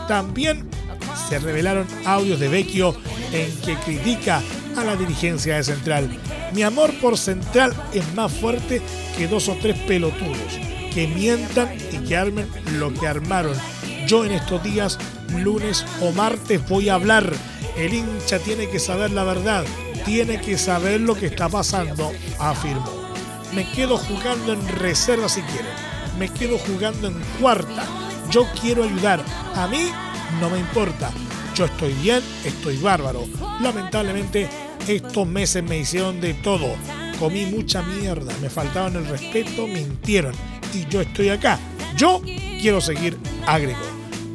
También 0.09 0.69
se 1.29 1.39
revelaron 1.39 1.87
audios 2.05 2.41
de 2.41 2.49
Vecchio 2.49 2.97
en 3.33 3.51
que 3.61 3.77
critica 3.77 4.43
a 4.77 4.85
la 4.85 4.97
dirigencia 4.97 5.57
de 5.57 5.65
Central. 5.65 6.09
Mi 6.53 6.63
amor 6.63 6.93
por 7.01 7.19
Central 7.19 7.75
es 7.93 8.15
más 8.15 8.33
fuerte 8.33 8.83
que 9.17 9.29
dos 9.29 9.49
o 9.49 9.57
tres 9.61 9.79
pelotudos 9.81 10.59
que 10.93 11.09
mientan 11.09 11.77
y 11.93 11.99
que 12.07 12.17
armen 12.17 12.49
lo 12.79 12.95
que 12.95 13.07
armaron. 13.07 13.57
Yo 14.07 14.25
en 14.25 14.33
estos 14.33 14.63
días, 14.63 14.99
lunes 15.37 15.85
o 16.01 16.13
martes, 16.13 16.67
voy 16.69 16.89
a 16.89 16.95
hablar. 16.95 17.33
El 17.77 17.95
hincha 17.95 18.39
tiene 18.39 18.69
que 18.69 18.79
saber 18.79 19.11
la 19.11 19.25
verdad, 19.25 19.65
tiene 20.05 20.41
que 20.41 20.57
saber 20.57 21.01
lo 21.01 21.17
que 21.17 21.27
está 21.27 21.49
pasando, 21.49 22.13
afirmó. 22.39 23.05
Me 23.53 23.69
quedo 23.71 23.99
jugando 23.99 24.53
en 24.53 24.69
reserva 24.69 25.29
si 25.29 25.43
quieren. 25.43 25.73
Me 26.19 26.29
quedo 26.29 26.59
jugando 26.59 27.09
en 27.09 27.21
cuarta. 27.41 27.85
Yo 28.31 28.47
quiero 28.61 28.85
ayudar. 28.85 29.25
A 29.55 29.67
mí 29.67 29.91
no 30.41 30.51
me 30.51 30.59
importa. 30.59 31.11
Yo 31.55 31.65
estoy 31.67 31.93
bien, 31.95 32.21
estoy 32.45 32.77
bárbaro. 32.79 33.25
Lamentablemente, 33.61 34.49
estos 34.89 35.27
meses 35.27 35.63
me 35.63 35.79
hicieron 35.79 36.21
de 36.21 36.35
todo. 36.35 36.75
Comí 37.19 37.47
mucha 37.47 37.83
mierda, 37.83 38.33
me 38.43 38.51
faltaban 38.51 38.97
el 38.97 39.07
respeto, 39.07 39.67
mintieron. 39.67 40.35
Y 40.73 40.87
yo 40.89 41.01
estoy 41.01 41.29
acá. 41.29 41.59
Yo 41.97 42.21
quiero 42.61 42.81
seguir, 42.81 43.17
agregó. 43.47 43.81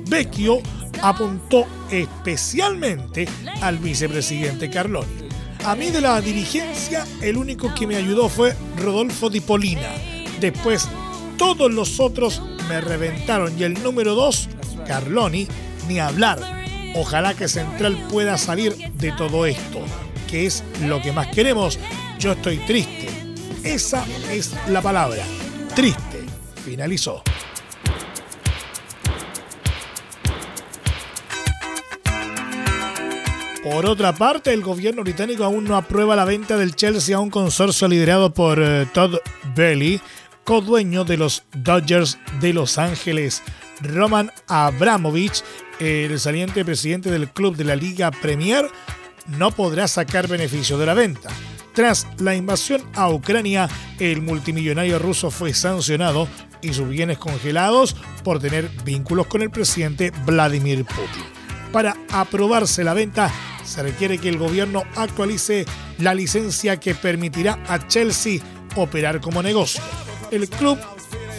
Vecchio 0.07 0.61
apuntó 1.01 1.65
especialmente 1.91 3.27
al 3.61 3.77
vicepresidente 3.77 4.69
Carloni. 4.69 5.29
A 5.65 5.75
mí 5.75 5.89
de 5.91 6.01
la 6.01 6.21
dirigencia, 6.21 7.05
el 7.21 7.35
único 7.37 7.73
que 7.73 7.85
me 7.85 7.97
ayudó 7.97 8.29
fue 8.29 8.55
Rodolfo 8.77 9.29
Di 9.29 9.41
Polina. 9.41 9.89
Después, 10.39 10.87
todos 11.37 11.71
los 11.71 11.99
otros 11.99 12.41
me 12.69 12.79
reventaron. 12.79 13.59
Y 13.59 13.63
el 13.63 13.81
número 13.83 14.15
dos, 14.15 14.47
Carloni, 14.87 15.47
ni 15.87 15.99
hablar. 15.99 16.39
Ojalá 16.95 17.33
que 17.33 17.47
Central 17.47 17.97
pueda 18.09 18.37
salir 18.37 18.75
de 18.93 19.11
todo 19.11 19.45
esto, 19.45 19.79
que 20.29 20.45
es 20.45 20.63
lo 20.83 21.01
que 21.01 21.11
más 21.11 21.27
queremos. 21.27 21.79
Yo 22.19 22.33
estoy 22.33 22.57
triste. 22.57 23.07
Esa 23.63 24.05
es 24.31 24.53
la 24.67 24.81
palabra. 24.81 25.23
Triste. 25.75 26.25
Finalizó. 26.63 27.23
Por 33.63 33.85
otra 33.85 34.13
parte, 34.13 34.53
el 34.53 34.61
gobierno 34.61 35.03
británico 35.03 35.43
aún 35.43 35.65
no 35.65 35.75
aprueba 35.75 36.15
la 36.15 36.25
venta 36.25 36.57
del 36.57 36.75
Chelsea 36.75 37.15
a 37.15 37.19
un 37.19 37.29
consorcio 37.29 37.87
liderado 37.87 38.33
por 38.33 38.59
eh, 38.59 38.87
Todd 38.93 39.17
Bailey, 39.55 40.01
co-dueño 40.43 41.03
de 41.03 41.17
los 41.17 41.43
Dodgers 41.53 42.17
de 42.39 42.53
Los 42.53 42.77
Ángeles. 42.77 43.43
Roman 43.81 44.31
Abramovich, 44.47 45.43
el 45.79 46.19
saliente 46.19 46.65
presidente 46.65 47.11
del 47.11 47.29
club 47.29 47.55
de 47.55 47.65
la 47.65 47.75
Liga 47.75 48.11
Premier, 48.11 48.69
no 49.37 49.51
podrá 49.51 49.87
sacar 49.87 50.27
beneficio 50.27 50.77
de 50.77 50.85
la 50.85 50.93
venta. 50.93 51.29
Tras 51.73 52.07
la 52.17 52.35
invasión 52.35 52.81
a 52.93 53.09
Ucrania, 53.09 53.69
el 53.99 54.21
multimillonario 54.21 54.99
ruso 54.99 55.31
fue 55.31 55.53
sancionado 55.53 56.27
y 56.61 56.73
sus 56.73 56.89
bienes 56.89 57.17
congelados 57.17 57.95
por 58.23 58.39
tener 58.39 58.69
vínculos 58.83 59.27
con 59.27 59.41
el 59.41 59.49
presidente 59.49 60.11
Vladimir 60.25 60.83
Putin. 60.85 61.23
Para 61.71 61.95
aprobarse 62.11 62.83
la 62.83 62.93
venta, 62.93 63.31
se 63.63 63.83
requiere 63.83 64.17
que 64.17 64.29
el 64.29 64.37
gobierno 64.37 64.83
actualice 64.95 65.65
la 65.99 66.13
licencia 66.13 66.79
que 66.79 66.95
permitirá 66.95 67.59
a 67.67 67.87
Chelsea 67.87 68.41
operar 68.75 69.21
como 69.21 69.43
negocio. 69.43 69.81
El 70.31 70.49
club 70.49 70.77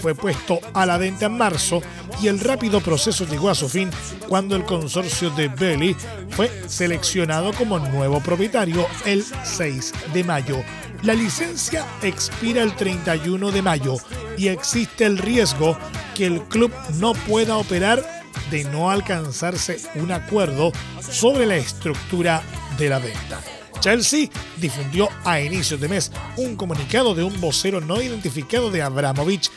fue 0.00 0.14
puesto 0.14 0.60
a 0.72 0.86
la 0.86 0.96
venta 0.98 1.26
en 1.26 1.36
marzo 1.36 1.82
y 2.22 2.28
el 2.28 2.40
rápido 2.40 2.80
proceso 2.80 3.26
llegó 3.26 3.50
a 3.50 3.54
su 3.54 3.68
fin 3.68 3.90
cuando 4.28 4.56
el 4.56 4.64
consorcio 4.64 5.30
de 5.30 5.48
Belly 5.48 5.94
fue 6.30 6.50
seleccionado 6.66 7.52
como 7.52 7.78
nuevo 7.78 8.20
propietario 8.20 8.86
el 9.04 9.24
6 9.44 9.92
de 10.12 10.24
mayo. 10.24 10.56
La 11.02 11.14
licencia 11.14 11.86
expira 12.02 12.62
el 12.62 12.74
31 12.74 13.50
de 13.50 13.62
mayo 13.62 13.96
y 14.36 14.48
existe 14.48 15.04
el 15.04 15.18
riesgo 15.18 15.76
que 16.14 16.26
el 16.26 16.42
club 16.44 16.72
no 16.98 17.12
pueda 17.12 17.56
operar 17.56 18.04
de 18.50 18.64
no 18.64 18.90
alcanzarse 18.90 19.78
un 19.94 20.12
acuerdo 20.12 20.72
sobre 21.00 21.46
la 21.46 21.56
estructura 21.56 22.42
de 22.78 22.88
la 22.88 22.98
venta. 22.98 23.40
Chelsea 23.80 24.28
difundió 24.58 25.08
a 25.24 25.40
inicios 25.40 25.80
de 25.80 25.88
mes 25.88 26.12
un 26.36 26.54
comunicado 26.54 27.14
de 27.14 27.24
un 27.24 27.40
vocero 27.40 27.80
no 27.80 28.00
identificado 28.00 28.70
de 28.70 28.82
Abramovich 28.82 29.50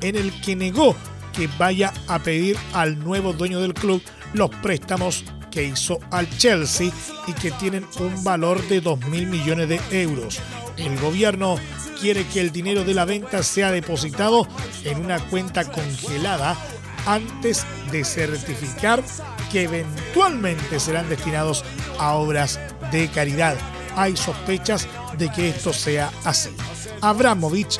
en 0.00 0.16
el 0.16 0.32
que 0.40 0.56
negó 0.56 0.96
que 1.32 1.48
vaya 1.58 1.92
a 2.08 2.18
pedir 2.18 2.56
al 2.72 2.98
nuevo 2.98 3.32
dueño 3.32 3.60
del 3.60 3.74
club 3.74 4.02
los 4.32 4.50
préstamos 4.56 5.24
que 5.50 5.64
hizo 5.64 5.98
al 6.10 6.28
Chelsea 6.38 6.90
y 7.26 7.32
que 7.32 7.50
tienen 7.52 7.86
un 7.98 8.22
valor 8.22 8.62
de 8.68 8.80
2 8.80 9.06
mil 9.06 9.26
millones 9.26 9.68
de 9.68 9.80
euros. 10.02 10.40
El 10.76 10.98
gobierno 10.98 11.56
quiere 12.00 12.24
que 12.26 12.40
el 12.40 12.52
dinero 12.52 12.84
de 12.84 12.94
la 12.94 13.04
venta 13.04 13.42
sea 13.42 13.70
depositado 13.72 14.46
en 14.84 15.04
una 15.04 15.18
cuenta 15.18 15.64
congelada 15.64 16.56
antes 17.06 17.66
de 17.90 18.04
certificar 18.04 19.02
que 19.50 19.64
eventualmente 19.64 20.78
serán 20.78 21.08
destinados 21.08 21.64
a 21.98 22.14
obras 22.14 22.60
de 22.92 23.08
caridad. 23.08 23.56
Hay 23.96 24.16
sospechas 24.16 24.86
de 25.18 25.30
que 25.30 25.48
esto 25.48 25.72
sea 25.72 26.10
así. 26.24 26.50
Abramovich 27.00 27.78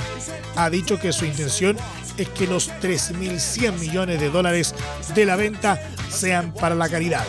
ha 0.56 0.68
dicho 0.68 0.98
que 0.98 1.12
su 1.12 1.24
intención 1.24 1.76
es 2.20 2.28
que 2.28 2.46
los 2.46 2.70
3.100 2.80 3.78
millones 3.78 4.20
de 4.20 4.28
dólares 4.28 4.74
de 5.14 5.24
la 5.24 5.36
venta 5.36 5.80
sean 6.10 6.52
para 6.52 6.74
la 6.74 6.88
caridad. 6.88 7.24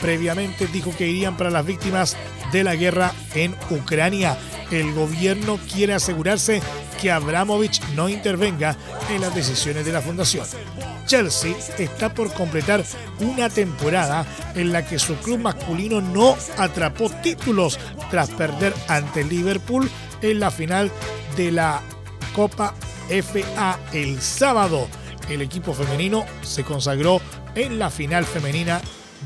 Previamente 0.00 0.66
dijo 0.66 0.94
que 0.96 1.06
irían 1.06 1.36
para 1.36 1.50
las 1.50 1.64
víctimas 1.64 2.16
de 2.50 2.64
la 2.64 2.74
guerra 2.74 3.12
en 3.34 3.54
Ucrania. 3.70 4.36
El 4.72 4.92
gobierno 4.94 5.60
quiere 5.72 5.94
asegurarse 5.94 6.60
que 7.00 7.12
Abramovich 7.12 7.80
no 7.94 8.08
intervenga 8.08 8.76
en 9.10 9.20
las 9.20 9.34
decisiones 9.34 9.84
de 9.84 9.92
la 9.92 10.02
fundación. 10.02 10.46
Chelsea 11.06 11.54
está 11.78 12.12
por 12.12 12.32
completar 12.32 12.84
una 13.20 13.48
temporada 13.48 14.26
en 14.54 14.72
la 14.72 14.84
que 14.84 14.98
su 14.98 15.14
club 15.16 15.38
masculino 15.38 16.00
no 16.00 16.36
atrapó 16.58 17.10
títulos 17.10 17.78
tras 18.10 18.30
perder 18.30 18.74
ante 18.88 19.22
Liverpool 19.22 19.88
en 20.20 20.40
la 20.40 20.50
final 20.50 20.90
de 21.36 21.52
la 21.52 21.80
Copa 22.34 22.74
FA 23.08 23.78
el 23.92 24.20
sábado. 24.20 24.88
El 25.28 25.42
equipo 25.42 25.72
femenino 25.72 26.24
se 26.42 26.64
consagró 26.64 27.20
en 27.54 27.78
la 27.78 27.90
final 27.90 28.24
femenina 28.24 28.80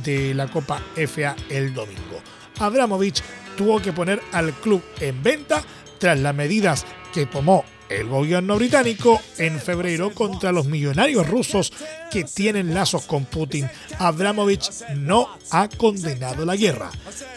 de 0.05 0.35
la 0.35 0.49
Copa 0.49 0.83
FA 0.95 1.37
el 1.49 1.75
domingo. 1.75 2.21
Abramovich 2.59 3.23
tuvo 3.57 3.81
que 3.81 3.93
poner 3.93 4.21
al 4.33 4.53
club 4.55 4.83
en 5.01 5.23
venta 5.23 5.63
tras 5.99 6.19
las 6.19 6.35
medidas 6.35 6.85
que 7.13 7.27
tomó 7.27 7.65
el 7.89 8.09
gobierno 8.09 8.57
británico 8.57 9.21
en 9.39 9.61
febrero 9.61 10.13
contra 10.13 10.53
los 10.53 10.67
millonarios 10.67 11.29
rusos 11.29 11.73
que 12.11 12.25
tienen 12.25 12.75
lazos 12.75 13.05
con 13.05 13.25
Putin. 13.25 13.69
Abramovich 13.99 14.71
no 14.97 15.29
ha 15.51 15.69
condenado 15.69 16.45
la 16.45 16.57
guerra. 16.57 16.91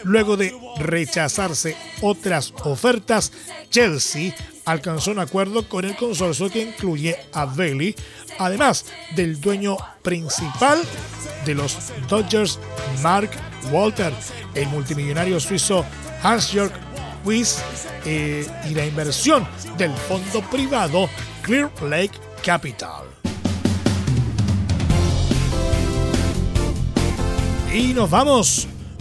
Luego 0.04 0.36
de 0.36 0.54
rechazarse 0.78 1.76
otras 2.02 2.52
ofertas, 2.64 3.32
Chelsea 3.70 4.34
alcanzó 4.70 5.10
un 5.10 5.18
acuerdo 5.18 5.68
con 5.68 5.84
el 5.84 5.96
consorcio 5.96 6.50
que 6.50 6.62
incluye 6.62 7.16
a 7.32 7.44
Bailey, 7.44 7.94
además 8.38 8.86
del 9.16 9.40
dueño 9.40 9.76
principal 10.02 10.80
de 11.44 11.54
los 11.54 11.76
Dodgers, 12.08 12.58
Mark 13.02 13.30
Walter, 13.70 14.12
el 14.54 14.68
multimillonario 14.68 15.40
suizo 15.40 15.84
Hans-Jörg 16.22 16.72
Wyss 17.24 17.58
eh, 18.04 18.46
y 18.68 18.74
la 18.74 18.86
inversión 18.86 19.46
del 19.76 19.92
fondo 19.92 20.40
privado 20.50 21.08
Clear 21.42 21.70
Lake 21.82 22.12
Capital. 22.42 23.04
Y 27.72 27.92
nos 27.92 28.10
vamos 28.10 28.66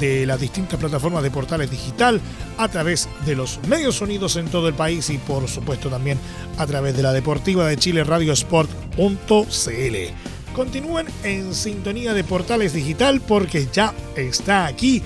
las 0.00 0.40
distintas 0.40 0.78
plataformas 0.78 1.22
de 1.22 1.30
portales 1.30 1.70
digital, 1.70 2.20
a 2.58 2.68
través 2.68 3.08
de 3.24 3.34
los 3.34 3.60
medios 3.68 4.00
unidos 4.00 4.36
en 4.36 4.48
todo 4.48 4.68
el 4.68 4.74
país 4.74 5.10
y 5.10 5.18
por 5.18 5.48
supuesto 5.48 5.88
también 5.88 6.18
a 6.58 6.66
través 6.66 6.96
de 6.96 7.02
la 7.02 7.12
Deportiva 7.12 7.66
de 7.66 7.76
Chile 7.76 8.04
Radio 8.04 8.32
Sport.cl. 8.32 9.96
Continúen 10.54 11.06
en 11.22 11.54
sintonía 11.54 12.14
de 12.14 12.24
Portales 12.24 12.72
Digital 12.72 13.20
porque 13.20 13.68
ya 13.72 13.92
está 14.16 14.66
aquí 14.66 15.02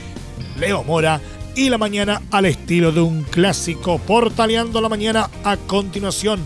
Leo 0.58 0.84
Mora 0.84 1.20
y 1.56 1.68
la 1.68 1.78
mañana 1.78 2.22
al 2.30 2.46
estilo 2.46 2.92
de 2.92 3.00
un 3.00 3.22
clásico 3.24 3.98
portaleando 3.98 4.80
la 4.80 4.88
mañana 4.88 5.28
a 5.44 5.56
continuación. 5.56 6.40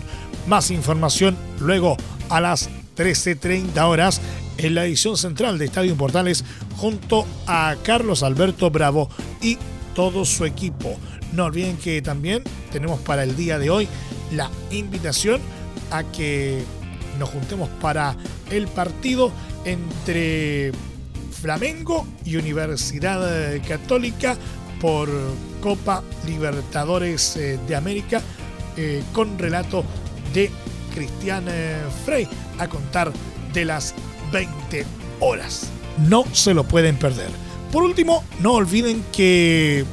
Más 0.47 0.71
información 0.71 1.37
luego 1.59 1.97
a 2.29 2.41
las 2.41 2.69
13.30 2.97 3.79
horas 3.83 4.21
en 4.57 4.75
la 4.75 4.85
edición 4.85 5.17
central 5.17 5.57
de 5.57 5.65
Estadio 5.65 5.95
Portales 5.95 6.43
junto 6.77 7.25
a 7.47 7.75
Carlos 7.83 8.23
Alberto 8.23 8.69
Bravo 8.69 9.09
y 9.41 9.57
todo 9.93 10.25
su 10.25 10.45
equipo. 10.45 10.97
No 11.33 11.45
olviden 11.45 11.77
que 11.77 12.01
también 12.01 12.43
tenemos 12.71 12.99
para 13.01 13.23
el 13.23 13.35
día 13.35 13.59
de 13.59 13.69
hoy 13.69 13.87
la 14.31 14.49
invitación 14.71 15.41
a 15.91 16.03
que 16.03 16.63
nos 17.19 17.29
juntemos 17.29 17.69
para 17.81 18.15
el 18.49 18.67
partido 18.67 19.31
entre 19.63 20.71
Flamengo 21.31 22.05
y 22.25 22.37
Universidad 22.37 23.61
Católica 23.67 24.37
por 24.79 25.09
Copa 25.61 26.03
Libertadores 26.25 27.37
eh, 27.37 27.59
de 27.67 27.75
América 27.75 28.21
eh, 28.77 29.03
con 29.13 29.37
relato 29.39 29.83
de 30.33 30.51
Cristian 30.93 31.45
eh, 31.47 31.77
Frey 32.05 32.27
a 32.59 32.67
contar 32.67 33.11
de 33.53 33.65
las 33.65 33.93
20 34.35 34.85
horas. 35.21 35.69
No 36.09 36.25
se 36.33 36.53
lo 36.53 36.65
pueden 36.65 36.99
perder. 36.99 37.29
Por 37.71 37.83
último, 37.83 38.25
no 38.41 38.51
olviden 38.51 39.01
que 39.13 39.85